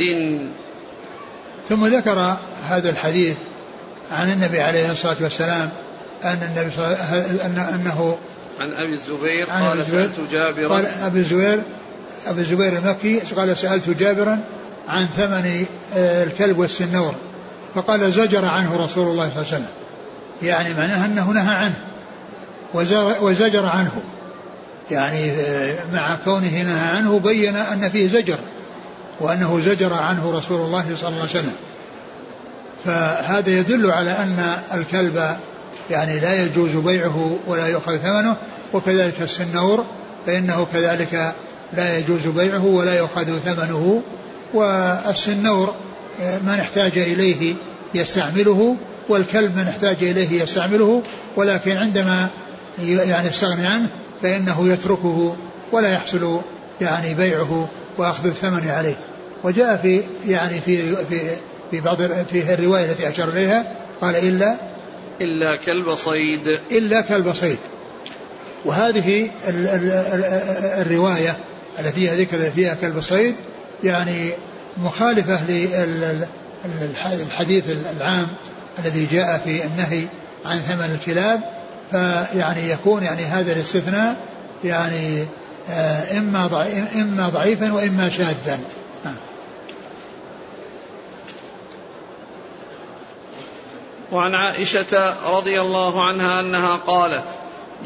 [1.68, 2.36] ثم ذكر
[2.68, 3.36] هذا الحديث
[4.12, 5.70] عن النبي عليه الصلاة والسلام
[6.24, 8.18] أن النبي صلى وسلم أنه
[8.60, 10.68] عن أبي الزبير قال سألت جابرا.
[10.68, 11.62] قال أبي الزبير
[12.26, 14.40] أبي الزبير المكي قال سألت جابرا
[14.88, 15.66] عن ثمن
[15.96, 17.14] آه، الكلب والسنور
[17.74, 19.68] فقال زجر عنه رسول الله صلى الله عليه وسلم.
[20.42, 21.74] يعني معناها أنه نهى عنه
[23.20, 24.02] وزجر عنه.
[24.90, 28.38] يعني آه، مع كونه نهى عنه بين أن فيه زجر
[29.20, 31.54] وأنه زجر عنه رسول الله صلى الله عليه وسلم.
[32.84, 35.36] فهذا يدل على أن الكلب
[35.90, 38.36] يعني لا يجوز بيعه ولا يؤخذ ثمنه
[38.72, 39.84] وكذلك السنور
[40.26, 41.34] فإنه كذلك
[41.72, 44.02] لا يجوز بيعه ولا يؤخذ ثمنه.
[44.54, 45.74] والسنور
[46.20, 47.54] من احتاج إليه
[47.94, 48.76] يستعمله
[49.08, 51.02] والكلب من احتاج إليه يستعمله
[51.36, 52.28] ولكن عندما
[52.82, 53.88] يعني يستغني عنه
[54.24, 55.36] فإنه يتركه
[55.72, 56.40] ولا يحصل
[56.80, 57.68] يعني بيعه
[57.98, 58.96] وأخذ الثمن عليه.
[59.44, 61.36] وجاء في يعني في في
[61.70, 63.66] في بعض في الرواية التي أشار إليها
[64.00, 64.56] قال إلا
[65.20, 67.58] إلا كلب صيد إلا كلب صيد
[68.64, 69.90] وهذه ال ال
[70.80, 71.36] الرواية
[71.80, 73.34] التي فيها ذكر فيها كلب صيد
[73.84, 74.30] يعني
[74.76, 75.40] مخالفة
[77.12, 77.64] للحديث
[77.96, 78.26] العام
[78.84, 80.04] الذي جاء في النهي
[80.44, 81.40] عن ثمن الكلاب
[81.90, 84.16] فيعني يكون يعني هذا الاستثناء
[84.64, 85.26] يعني
[85.68, 88.60] آه، إما إما ضعيفا وإما شاذا.
[94.12, 97.24] وعن عائشة رضي الله عنها أنها قالت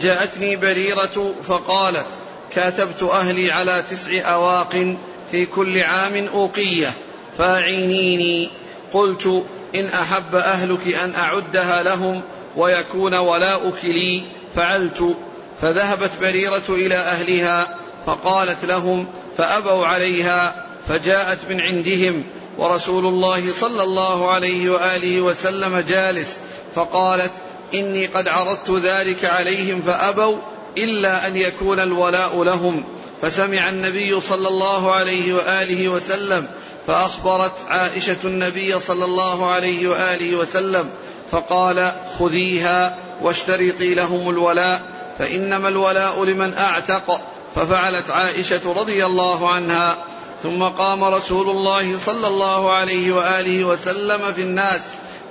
[0.01, 2.07] جاءتني بريرة فقالت
[2.51, 4.97] كاتبت أهلي على تسع أواق
[5.31, 6.93] في كل عام أوقية
[7.39, 8.51] فاعينيني.
[8.93, 9.45] قلت
[9.75, 12.23] إن أحب أهلك أن أعدها لهم
[12.59, 14.23] ويكون ولاؤك لي
[14.57, 15.17] فعلت.
[15.63, 19.07] فذهبت بريرة إلى أهلها فقالت لهم
[19.39, 22.25] فأبوا عليها فجاءت من عندهم.
[22.59, 26.41] ورسول الله صلى الله عليه وآله وسلم جالس
[26.75, 27.33] فقالت
[27.75, 30.37] إني قد عرضت ذلك عليهم فأبوا
[30.79, 32.85] إلا أن يكون الولاء لهم.
[33.23, 36.49] فسمع النبي صلى الله عليه وآله وسلم
[36.87, 40.91] فأخبرت عائشة النبي صلى الله عليه وآله وسلم
[41.31, 44.83] فقال خذيها واشترطي لهم الولاء
[45.19, 47.21] فإنما الولاء لمن أعتق
[47.55, 49.97] ففعلت عائشة رضي الله عنها.
[50.43, 54.81] ثم قام رسول الله صلى الله عليه وآله وسلم في الناس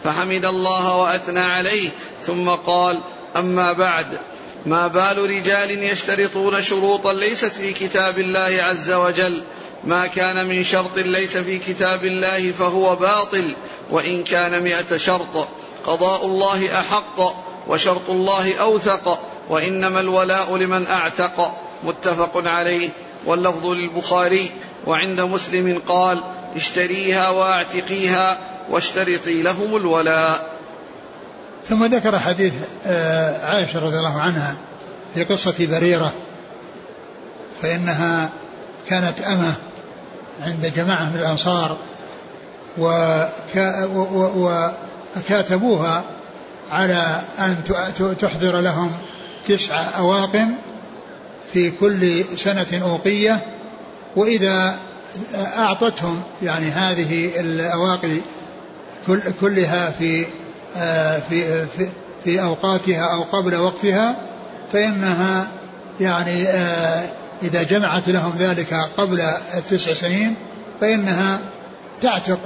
[0.04, 1.90] فحمد الله وأثنى عليه.
[2.22, 3.04] ثم قال
[3.36, 4.20] أما بعد
[4.66, 9.44] ما بال رجال يشترطون شروطا ليست في كتاب الله عز وجل.
[9.84, 13.56] ما كان من شرط ليس في كتاب الله فهو باطل
[13.92, 15.48] وإن كان مئة شرط.
[15.88, 17.20] قضاء الله أحق
[17.68, 19.20] وشرط الله أوثق
[19.50, 21.54] وإنما الولاء لمن أعتق.
[21.84, 22.90] متفق عليه.
[23.26, 24.52] واللفظ للبخاري
[24.88, 26.24] وعند مسلم قال
[26.56, 28.38] اشتريها واعتقيها
[28.70, 30.58] واشترطي لهم الولاء.
[31.70, 32.54] ثم ذكر حديث
[32.86, 34.56] آه، عائشة رضي الله عنها
[35.14, 36.14] في قصة بريرة
[37.62, 38.30] فإنها
[38.90, 39.54] كانت أمة
[40.42, 41.78] عند جماعة من الأنصار
[45.18, 46.04] وكاتبوها
[46.72, 47.56] على أن
[48.20, 48.92] تحضر لهم
[49.48, 50.48] تسع أواقم
[51.54, 53.40] في كل سنة أوقية
[54.16, 54.76] وإذا
[55.36, 58.18] أعطتهم يعني هذه الأواقي
[59.08, 60.26] كل كلها في
[61.30, 61.90] في في,
[62.24, 64.16] في أوقاتها أو قبل وقتها
[64.74, 65.48] فإنها
[66.00, 66.48] يعني
[67.44, 69.22] إذا جمعت لهم ذلك قبل
[69.58, 70.36] التسع سنين
[70.82, 71.40] فإنها
[72.02, 72.40] تعتق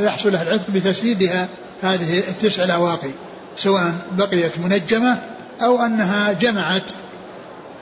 [0.00, 1.48] يحصل لها العتق بتسديدها
[1.82, 3.10] هذه التسع الأواقي
[3.56, 5.18] سواء بقيت منجمة
[5.62, 6.90] أو أنها جمعت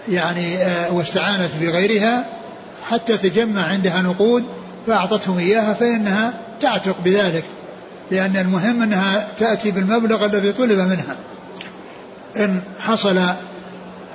[0.09, 0.59] يعني
[0.91, 2.27] واستعانت بغيرها
[2.91, 4.45] حتى تجمع عندها نقود
[4.87, 7.45] فأعطتهم إياها فإنها تعتق بذلك
[8.11, 11.17] لأن المهم أنها تأتي بالمبلغ الذي طلب منها.
[12.37, 13.21] إن حصل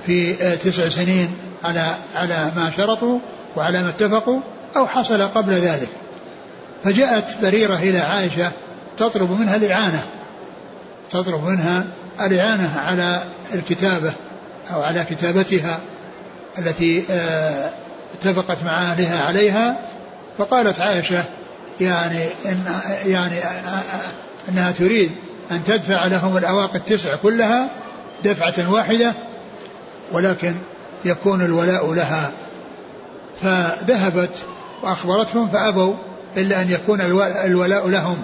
[0.06, 1.30] في تسع سنين
[1.64, 3.20] على على ما شرطوا
[3.56, 4.40] وعلى ما اتفقوا
[4.78, 5.90] أو حصل قبل ذلك.
[6.84, 8.52] فجاءت بريرة إلى عائشة
[8.98, 10.06] تطلب منها الإعانة.
[11.10, 11.86] تطلب منها
[12.22, 13.24] الإعانة على
[13.54, 14.14] الكتابة
[14.74, 15.80] أو على كتابتها
[16.58, 17.70] التي آه،
[18.14, 19.80] اتفقت مع أهلها عليها.
[20.38, 21.24] فقالت عائشة
[21.82, 22.66] يعني إن
[23.06, 23.82] يعني آه، آه،
[24.50, 25.12] أنها تريد
[25.52, 27.70] أن تدفع لهم الأواقي التسع كلها
[28.24, 29.14] دفعة واحدة
[30.12, 30.56] ولكن
[31.06, 32.32] يكون الولاء لها.
[33.42, 34.36] فذهبت
[34.84, 35.94] وأخبرتهم فأبوا
[36.38, 37.02] إلا أن يكون
[37.46, 38.18] الولاء لهم.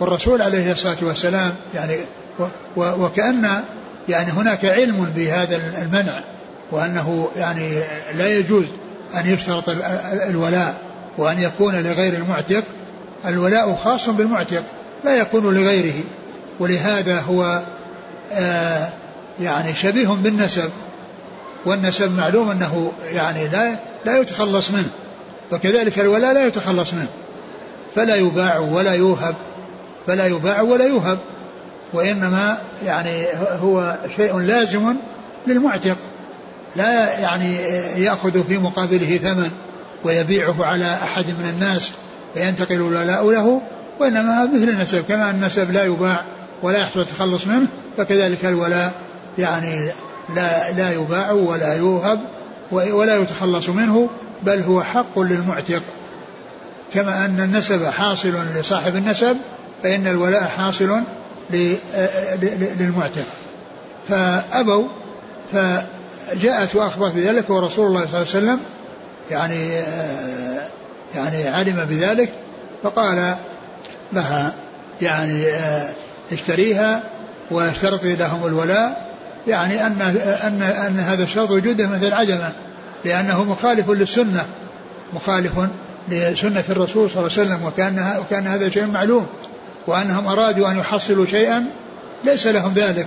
[0.00, 1.96] والرسول عليه الصلاة والسلام يعني
[2.76, 3.48] وكأن
[4.08, 6.20] يعني هناك علم بهذا المنع
[6.70, 7.82] وأنه يعني
[8.14, 8.64] لا يجوز
[9.14, 9.64] أن يشترط
[10.28, 10.74] الولاء
[11.18, 12.62] وأن يكون لغير المعتق.
[13.26, 14.62] الولاء خاص بالمعتق
[15.04, 16.02] لا يكون لغيره
[16.60, 17.62] ولهذا هو
[18.32, 18.88] آه
[19.40, 20.70] يعني شبيه بالنسب
[21.64, 24.90] والنسب معلوم أنه يعني لا لا يتخلص منه
[25.52, 27.08] وكذلك الولاء لا يتخلص منه
[27.94, 29.34] فلا يباع ولا يوهب
[30.08, 31.18] فلا يباع ولا يوهب
[31.92, 33.26] وإنما يعني
[33.62, 34.94] هو شيء لازم
[35.46, 35.96] للمعتق.
[36.76, 37.54] لا يعني
[38.04, 39.50] يأخذ في مقابله ثمن
[40.04, 41.90] ويبيعه على أحد من الناس
[42.34, 43.60] فينتقل الولاء له
[44.00, 46.22] وإنما مثل النسب كما النسب لا يباع
[46.62, 48.92] ولا يحصل التخلص منه فكذلك الولاء
[49.38, 49.90] يعني
[50.36, 52.20] لا لا يباع ولا يوهب
[52.70, 54.08] ولا يتخلص منه
[54.42, 55.82] بل هو حق للمعتق.
[56.94, 59.36] كما أن النسب حاصل لصاحب النسب
[59.82, 61.00] فإن الولاء حاصل
[62.80, 63.26] للمعتق.
[64.08, 64.88] فأبوا
[65.52, 68.60] فجاءت وأخبرت بذلك ورسول الله صلى الله عليه وسلم
[69.30, 69.82] يعني
[71.14, 72.32] يعني علم بذلك
[72.82, 73.34] فقال
[74.12, 74.54] لها
[75.02, 75.44] يعني
[76.32, 77.02] اشتريها
[77.50, 79.08] واشترطي لهم الولاء
[79.46, 80.02] يعني أن
[80.42, 82.52] أن أن هذا الشرط وجوده مثل عدمه
[83.04, 84.46] لأنه مخالف للسنة
[85.12, 85.52] مخالف
[86.08, 89.26] لسنة الرسول صلى الله عليه وسلم وكان وكان هذا شيء معلوم.
[89.88, 91.64] وأنهم أرادوا أن يحصلوا شيئا
[92.24, 93.06] ليس لهم ذلك.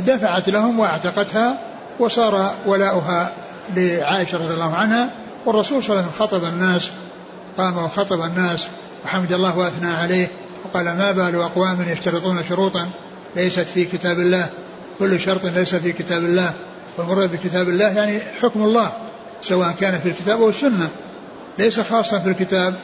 [0.00, 1.58] فدفعت لهم واعتقتها
[1.98, 3.32] وصار ولاؤها
[3.76, 5.10] لعائشة رضي الله عنها
[5.46, 6.90] والرسول صلى الله عليه وسلم خطب الناس
[7.58, 8.66] قام وخطب الناس
[9.04, 10.28] وحمد الله وأثنى عليه
[10.64, 12.90] وقال ما بال أقوام يشترطون شروطا
[13.36, 14.48] ليست في كتاب الله
[14.98, 16.52] كل شرط ليس في كتاب الله
[16.98, 18.92] والمراد بكتاب الله يعني حكم الله
[19.42, 20.88] سواء كان في الكتاب أو السنة
[21.58, 22.74] ليس خاصا في الكتاب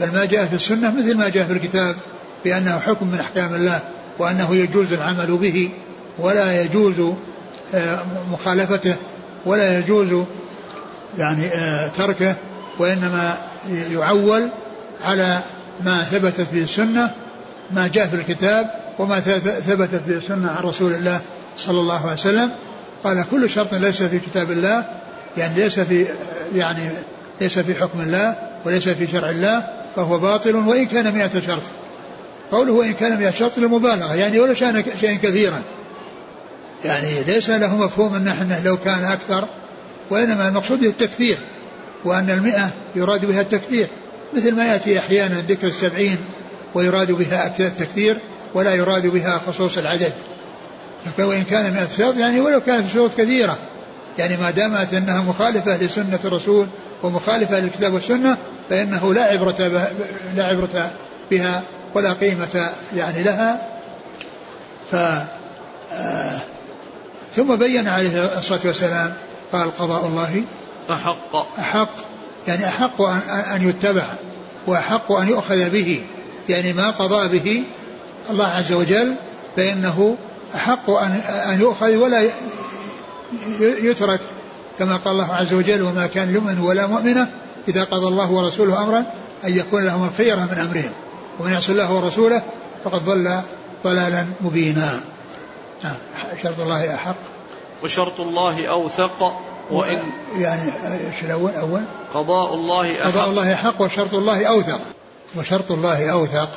[0.00, 1.96] بل ما جاء في السنة مثل ما جاء في الكتاب
[2.44, 3.80] بأنه حكم من أحكام الله
[4.18, 5.70] وأنه يجوز العمل به
[6.18, 6.94] ولا يجوز
[7.74, 7.98] آه،
[8.32, 8.96] مخالفته
[9.46, 10.24] ولا يجوز
[11.18, 12.34] يعني آه، تركه
[12.78, 13.34] وإنما
[13.92, 14.50] يعول
[15.04, 15.40] على
[15.84, 17.10] ما ثبتت به السنة
[17.70, 19.20] ما جاء في الكتاب وما
[19.66, 21.20] ثبتت به السنة عن رسول الله
[21.56, 22.50] صلى الله عليه وسلم.
[23.04, 24.84] قال كل شرط ليس في كتاب الله
[25.36, 26.06] يعني ليس في
[26.54, 26.90] يعني
[27.40, 31.62] ليس في حكم الله وليس في شرع الله فهو باطل وإن كان مئة شرط.
[32.52, 35.62] قوله وإن كان مئة شرط للمبالغة يعني ولا شأن شيئا كثيرا.
[36.84, 39.44] يعني ليس له مفهوم أن نحن لو كان أكثر
[40.10, 41.38] وإنما المقصود التكثير
[42.04, 43.86] وأن المئة يراد بها التكثير.
[44.34, 46.18] مثل ما يأتي أحيانا ذكر السبعين
[46.74, 48.18] ويراد بها التكثير
[48.54, 50.12] ولا يراد بها خصوص العدد.
[51.18, 53.58] وإن كان مئة شرط؟ يعني ولو كانت شروط كثيرة.
[54.20, 56.66] يعني ما دامت أنها مخالفة لسنة الرسول
[57.02, 58.36] ومخالفة للكتاب والسنة
[58.70, 59.70] فإنه لا عبرة
[60.36, 60.90] لا عبرة
[61.30, 61.62] بها
[61.94, 63.60] ولا قيمة يعني لها.
[64.90, 64.94] ف
[65.92, 66.38] آه،
[67.36, 69.12] ثم بين عليه الصلاة والسلام
[69.52, 70.42] قال قضاء الله
[70.90, 71.58] أحق.
[71.58, 71.90] أحق
[72.48, 73.20] يعني أحق أن,
[73.54, 74.04] أن يتبع
[74.66, 76.02] وأحق أن يؤخذ به.
[76.48, 77.62] يعني ما قضى به
[78.30, 79.14] الله عز وجل
[79.56, 80.16] فإنه
[80.54, 81.20] أحق أن
[81.52, 82.22] أن يؤخذ ولا
[83.60, 84.20] يترك
[84.78, 87.30] كما قال الله عز وجل وما كان لمن ولا مؤمنة
[87.68, 89.04] إذا قضى الله ورسوله أمرا
[89.44, 90.92] أن يكون لهم الخيرة من أمرهم
[91.40, 92.42] ومن يعص الله ورسوله
[92.84, 93.40] فقد ضل
[93.84, 95.00] ضلالا مبينا.
[95.84, 95.94] نعم.
[96.42, 97.16] شرط الله أحق.
[97.84, 99.98] وشرط الله أوثق وإن
[100.38, 101.82] يعني إيش الأول؟ أول.
[102.14, 103.10] قضاء الله أحق.
[103.10, 104.80] قضاء الله أحق وشرط الله أوثق.
[105.36, 106.48] وشرط الله أوثق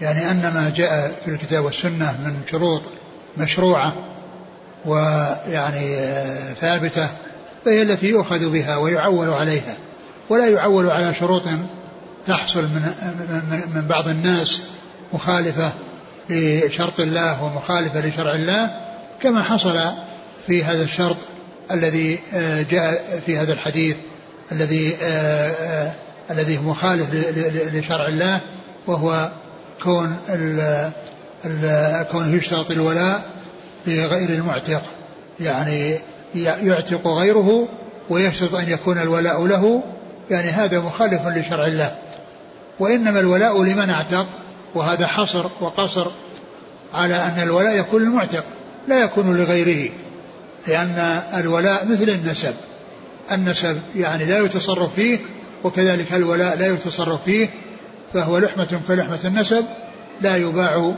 [0.00, 2.82] يعني أن ما جاء في الكتاب والسنة من شروط
[3.36, 3.94] مشروعة
[4.86, 5.96] ويعني
[6.60, 7.08] ثابتة
[7.64, 9.74] فهي التي يؤخذ بها ويعول عليها.
[10.28, 11.42] ولا يعول على شروط
[12.26, 12.92] تحصل من
[13.74, 14.62] من بعض الناس
[15.12, 15.72] مخالفة
[16.30, 18.70] لشرط الله ومخالفة لشرع الله
[19.22, 19.80] كما حصل
[20.46, 21.16] في هذا الشرط
[21.70, 23.96] الذي آه، جاء في هذا الحديث
[24.52, 25.92] الذي آه، آه،
[26.30, 27.08] الذي مخالف
[27.74, 28.40] لشرع الله
[28.86, 29.30] وهو
[29.82, 30.16] كون
[32.12, 33.22] كونه يشترط الولاء
[33.86, 34.82] لغير المعتق.
[35.40, 35.98] يعني
[36.34, 37.68] يعتق غيره
[38.10, 39.82] ويشترط أن يكون الولاء له.
[40.30, 41.94] يعني هذا مخالف لشرع الله.
[42.80, 44.26] وإنما الولاء لمن اعتق
[44.74, 46.06] وهذا حصر وقصر
[46.94, 48.44] على أن الولاء يكون للمعتق
[48.88, 49.90] لا يكون لغيره.
[50.66, 52.54] لأن الولاء مثل النسب.
[53.32, 55.18] النسب يعني لا يتصرف فيه
[55.64, 57.48] وكذلك الولاء لا يتصرف فيه
[58.14, 59.64] فهو لحمة كلحمة النسب
[60.20, 60.94] لا يباع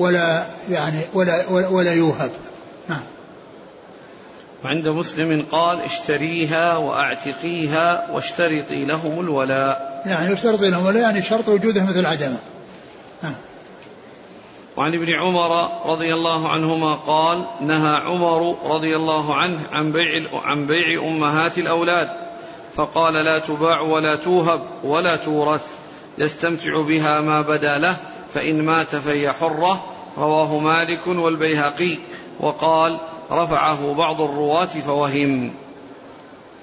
[0.00, 2.30] ولا يعني ولا ولا, ولا يوهب.
[2.88, 3.02] نعم.
[4.64, 10.02] وعند مسلم قال اشتريها وأعتقيها واشترطي لهم الولاء.
[10.06, 12.38] يعني اشترطي لهم الولاء يعني شرط وجوده مثل عدمه.
[13.22, 13.34] نعم.
[14.76, 20.66] وعن ابن عمر رضي الله عنهما قال نهى عمر رضي الله عنه عن بيع عن
[20.66, 22.08] بيع أمهات الأولاد
[22.76, 25.66] فقال لا تباع ولا توهب ولا تورث
[26.18, 27.96] يستمتع بها ما بدا له
[28.34, 29.84] فإن مات فهي حرة.
[30.18, 31.98] رواه مالك والبيهقي.
[32.40, 32.98] وقال
[33.30, 35.52] رفعه بعض الرواة فوهم.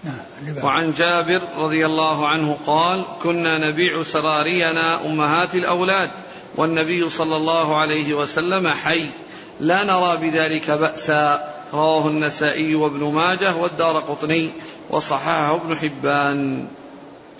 [0.04, 6.10] نعم، وعن جابر رضي الله عنه قال كنا نبيع سرارينا أمهات الأولاد
[6.56, 9.12] والنبي صلى الله عليه وسلم حي.
[9.60, 11.54] لا نرى بذلك بأسا.
[11.74, 14.52] رواه النسائي وابن ماجه والدار قطني
[14.90, 16.68] وصححه ابن حبان.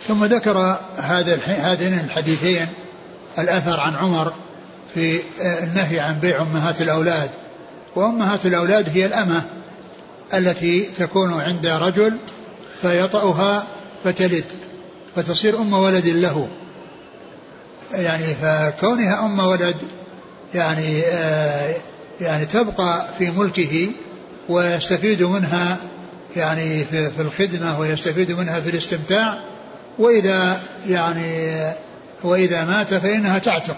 [0.08, 2.68] ثم ذكر هذا هذين الحديثين
[3.40, 4.34] الأثر عن عمر
[4.94, 5.20] في
[5.64, 7.30] النهي عن بيع أمهات الأولاد.
[7.96, 9.42] وأمهات الأولاد هي الأمة
[10.34, 12.18] التي تكون عند رجل
[12.82, 13.64] فيطأها
[14.04, 14.46] فتلد
[15.16, 16.48] فتصير أم ولد له.
[17.94, 19.76] يعني فكونها أم ولد
[20.54, 21.76] يعني آه
[22.22, 23.88] يعني تبقى في ملكه
[24.50, 25.78] ويستفيد منها
[26.36, 29.44] يعني في, في الخدمة ويستفيد منها في الاستمتاع.
[30.00, 30.60] وإذا
[30.90, 31.52] يعني
[32.24, 33.78] وإذا مات فإنها تعتق.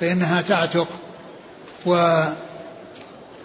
[0.00, 0.88] فإنها تعتق.
[1.86, 2.24] و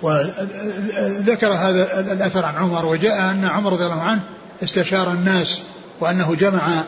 [0.02, 4.22] وذكر هذا الأثر عن عمر وجاء أن عمر رضي الله عنه
[4.64, 5.62] استشار الناس
[6.00, 6.84] وأنه جمع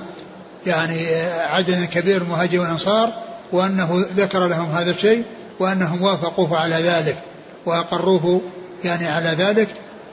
[0.66, 1.08] يعني
[1.50, 3.14] عددا كبير من المهاجرين والأنصار
[3.52, 5.24] وأنه ذكر لهم هذا الشيء
[5.60, 7.18] وأنهم وافقوه على ذلك
[7.66, 8.42] وأقروه
[8.84, 9.68] يعني على ذلك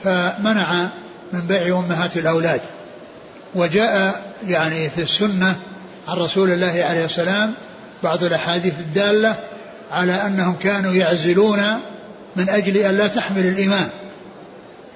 [0.04, 0.88] فمنع
[1.32, 2.60] من بيع أمهات الأولاد.
[3.54, 5.56] وجاء يعني في السنة
[6.08, 7.54] عن رسول الله عليه السلام
[8.02, 9.36] بعض الأحاديث الدالة
[9.92, 11.60] على أنهم كانوا يعزلون
[12.36, 13.88] من أجل أن لا تحمل الإماء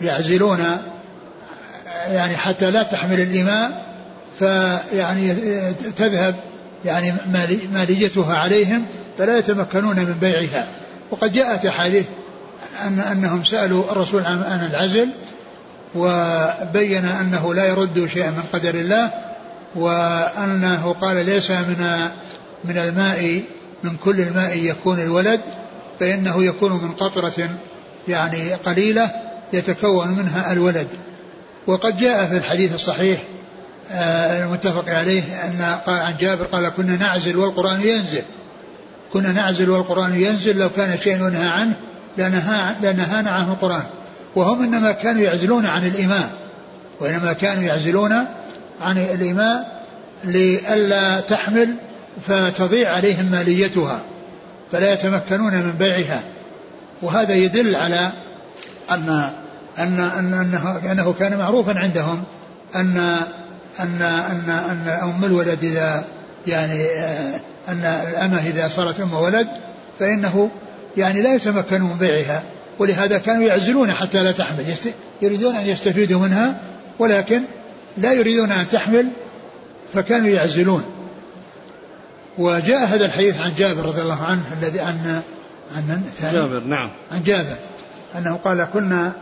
[0.00, 0.64] يعزلون
[2.08, 3.84] يعني حتى لا تحمل الإماء
[4.38, 5.34] فيعني
[5.96, 6.34] تذهب
[6.84, 7.14] يعني
[7.72, 8.84] ماليتها عليهم
[9.18, 10.66] فلا يتمكنون من بيعها.
[11.10, 12.06] وقد جاءت أحاديث
[12.86, 15.08] أن أنهم سألوا الرسول عن العزل
[15.94, 19.10] وبين أنه لا يرد شيئا من قدر الله
[19.76, 22.08] وأنه قال ليس من
[22.64, 23.42] من الماء
[23.84, 25.40] من كل الماء يكون الولد
[26.00, 27.50] فإنه يكون من قطرة
[28.08, 29.10] يعني قليلة
[29.52, 30.86] يتكون منها الولد.
[31.66, 33.22] وقد جاء في الحديث الصحيح
[33.92, 38.22] آه، المتفق عليه أن قال عن جابر قال كنا نعزل والقرآن ينزل.
[39.12, 41.74] كنا نعزل والقرآن ينزل لو كان شيء ينهى عنه
[42.18, 43.84] لنهى لنهانا عنه القرآن.
[44.36, 46.30] وهم إنما كانوا يعزلون عن الإماء
[47.00, 48.24] وإنما كانوا يعزلون
[48.80, 49.84] عن الإماء
[50.24, 51.74] لئلا تحمل
[52.28, 54.00] فتضيع عليهم ماليتها
[54.72, 56.20] فلا يتمكنون من بيعها.
[57.02, 58.12] وهذا يدل على
[58.90, 59.30] أن
[59.78, 62.24] أن أن أنه, أنه كان معروفا عندهم
[62.74, 62.96] أن
[63.80, 66.04] أن أن أن أم الولد إذا
[66.46, 69.48] يعني آه، أن الأمة إذا صارت أم ولد
[69.98, 70.50] فإنه
[70.96, 72.42] يعني لا يتمكنون من بيعها
[72.78, 74.74] ولهذا كانوا يعزلون حتى لا تحمل
[75.22, 76.60] يريدون أن يستفيدوا منها
[76.98, 77.42] ولكن
[77.96, 79.08] لا يريدون أن تحمل
[79.94, 80.84] فكانوا يعزلون.
[82.38, 85.22] وجاء هذا الحديث عن جابر رضي الله عنه الذي عن
[85.76, 86.90] عن جابر نعم.
[87.12, 87.56] عن جابر
[88.18, 89.12] أنه قال كنا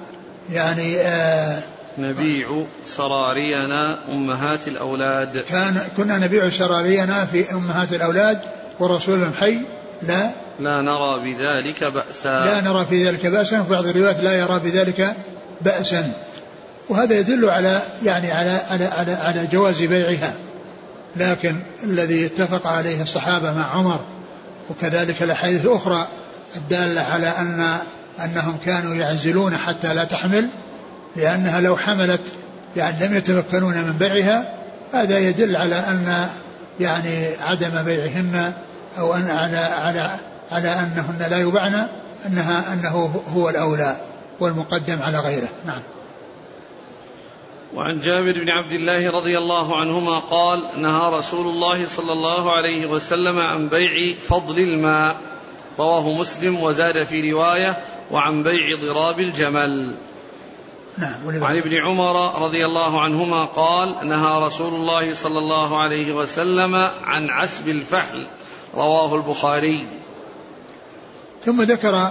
[0.52, 1.62] يعني آه
[1.98, 5.38] نبيع سرارينا أمهات الأولاد.
[5.38, 8.38] كان كنا نبيع سرارينا في أمهات الأولاد
[8.80, 9.58] ورسول حي
[10.02, 10.30] لا.
[10.60, 12.44] لا نرى بذلك بأسا.
[12.44, 15.16] لا نرى في ذلك بأسا وفي بعض الروايات لا يرى بذلك
[15.60, 16.12] بأسا.
[16.88, 20.34] وهذا يدل على يعني على على على, على جواز بيعها.
[21.16, 24.00] لكن الذي اتفق عليه الصحابة مع عمر
[24.70, 26.08] وكذلك الأحاديث الأخرى
[26.56, 27.78] الدالة على أن
[28.24, 30.48] أنهم كانوا يعزلون حتى لا تحمل
[31.16, 32.20] لأنها لو حملت
[32.76, 34.54] يعني لم يتمكنون من بيعها
[34.92, 36.28] هذا يدل على أن
[36.80, 38.52] يعني عدم بيعهن
[38.98, 40.10] أو أن على على
[40.52, 41.86] على أنهن لا يبعن
[42.26, 43.96] أنها أنه هو الأولى
[44.40, 45.48] والمقدم على غيره.
[45.66, 45.80] نعم.
[47.74, 52.86] وعن جابر بن عبد الله رضي الله عنهما قال نهى رسول الله صلى الله عليه
[52.86, 55.16] وسلم عن بيع فضل الماء.
[55.78, 57.76] رواه مسلم وزاد في رواية
[58.10, 59.96] وعن بيع ضراب الجمل.
[60.98, 66.74] نعم وعن ابن عمر رضي الله عنهما قال نهى رسول الله صلى الله عليه وسلم
[67.04, 68.26] عن عسب الفحل.
[68.74, 69.86] رواه البخاري.
[71.44, 72.08] ثم ذكر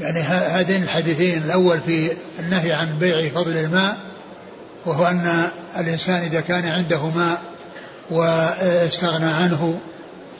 [0.00, 4.07] يعني هذين الحديثين الأول في النهي عن بيع فضل الماء
[4.86, 5.48] وهو أن
[5.78, 7.42] الإنسان إذا كان عنده ماء
[8.10, 9.78] واستغنى عنه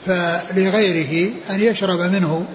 [0.05, 2.45] فلغيره أن يشرب منه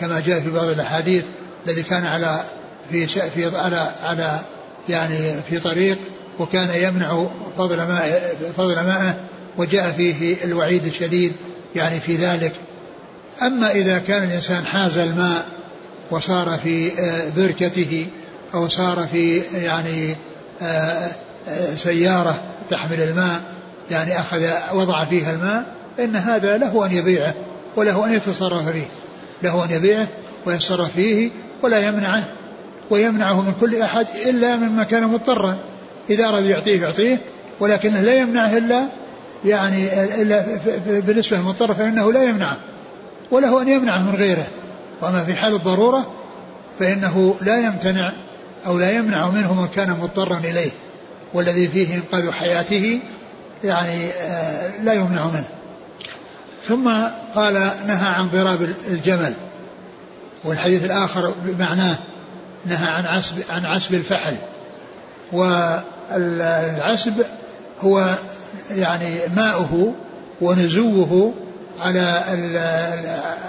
[0.00, 1.24] كما جاء في بعض الأحاديث
[1.66, 2.40] الذي كان على
[2.90, 4.40] في في على على
[4.88, 5.98] يعني في طريق
[6.38, 7.26] وكان يمنع
[7.58, 9.16] فضل ماء فضل ماءه
[9.58, 11.32] وجاء فيه الوعيد الشديد
[11.76, 12.52] يعني في ذلك.
[13.42, 15.46] أما إذا كان الإنسان حاز الماء
[16.10, 16.90] وصار في
[17.36, 18.06] بركته
[18.54, 20.16] أو صار في يعني
[20.62, 21.10] آه،
[21.48, 22.40] آه، سيارة
[22.70, 23.40] تحمل الماء
[23.90, 25.64] يعني أخذ وضع فيها الماء
[25.98, 27.34] إن هذا له أن يبيعه
[27.76, 28.88] وله أن يتصرف فيه.
[29.42, 30.06] له أن يبيعه
[30.46, 31.30] ويتصرف فيه
[31.62, 32.24] ولا يمنعه
[32.90, 35.56] ويمنعه من كل أحد إلا مما كان مضطرا.
[36.10, 37.18] إذا أراد يعطيه يعطيه
[37.60, 38.84] ولكنه لا يمنعه إلا
[39.44, 40.46] يعني إلا
[40.86, 42.56] بالنسبة للمضطر فإنه لا يمنعه.
[43.30, 44.46] وله أن يمنعه من غيره.
[45.02, 46.12] وأما في حال الضرورة
[46.78, 48.12] فإنه لا يمتنع
[48.66, 50.70] أو لا يمنع منه من كان مضطرا إليه
[51.34, 53.00] والذي فيه إنقاذ حياته
[53.64, 55.44] يعني آه، لا يمنع منه.
[56.68, 56.90] ثم
[57.34, 57.54] قال
[57.86, 59.34] نهى عن ضراب الجمل
[60.44, 61.96] والحديث الآخر بمعناه
[62.66, 64.36] نهى عن عسب عن عسب الفحل.
[65.32, 67.26] والعسب
[67.80, 68.14] هو
[68.70, 69.94] يعني ماؤه
[70.40, 71.34] ونزوه
[71.80, 72.22] على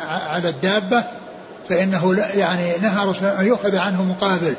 [0.10, 1.04] على الدابة
[1.70, 4.56] فإنه يعني نهى رسول أن يؤخذ عنه مقابل.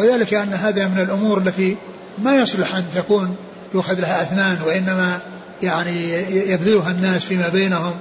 [0.00, 1.76] وذلك أن هذا من الأمور التي
[2.18, 3.36] ما يصلح أن تكون
[3.74, 5.18] يؤخذ لها أثمان وإنما
[5.62, 6.12] يعني
[6.50, 7.94] يبذلها الناس فيما بينهم.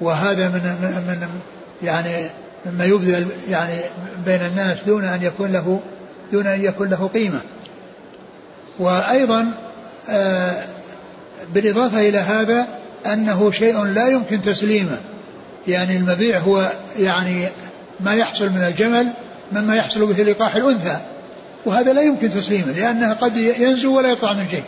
[0.00, 0.62] وهذا من
[1.08, 1.28] من
[1.82, 2.30] يعني
[2.66, 3.74] مما يبذل يعني
[4.26, 5.80] بين الناس دون أن يكون له
[6.32, 7.40] دون أن يكون له قيمة.
[8.78, 9.50] وأيضا
[10.10, 10.64] آه،
[11.54, 12.66] بالإضافة إلى هذا
[13.06, 14.98] أنه شيء لا يمكن تسليمه.
[15.68, 17.48] يعني المبيع هو يعني
[18.00, 19.06] ما يحصل من الجمل
[19.52, 20.98] مما يحصل به لقاح الأنثى.
[21.68, 24.64] وهذا لا يمكن تسليمه لأنه قد ينزو ولا يطلع من شيء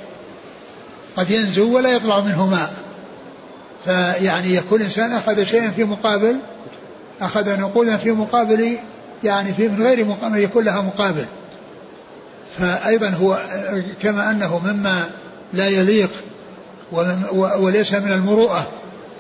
[1.16, 2.72] قد ينزو ولا يطلع منه ماء
[3.84, 6.36] فيعني يكون الإنسان أخذ شيئا في مقابل
[7.20, 8.78] أخذ نقودا في مقابل
[9.24, 11.24] يعني في من غير مقابل يكون لها مقابل.
[12.58, 13.38] فأيضا هو
[14.02, 15.04] كما أنه مما
[15.52, 16.10] لا يليق
[17.32, 18.68] وليس من المروءة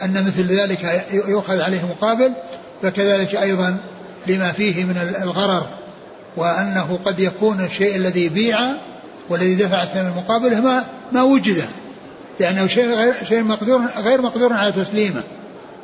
[0.02, 2.32] أن مثل ذلك يؤخذ عليه مقابل
[2.82, 3.76] فكذلك أيضا
[4.26, 5.66] لما فيه من الغرر.
[6.36, 8.60] وأنه قد يكون الشيء الذي بيع
[9.28, 11.64] والذي دفع الثمن مقابله ما ما وجد
[12.40, 15.22] لأنه شيء غير شيء مقدور غير مقدور على تسليمه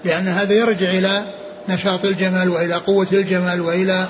[0.05, 1.23] لأن هذا يرجع إلى
[1.69, 4.09] نشاط الجمل وإلى قوة الجمل وإلى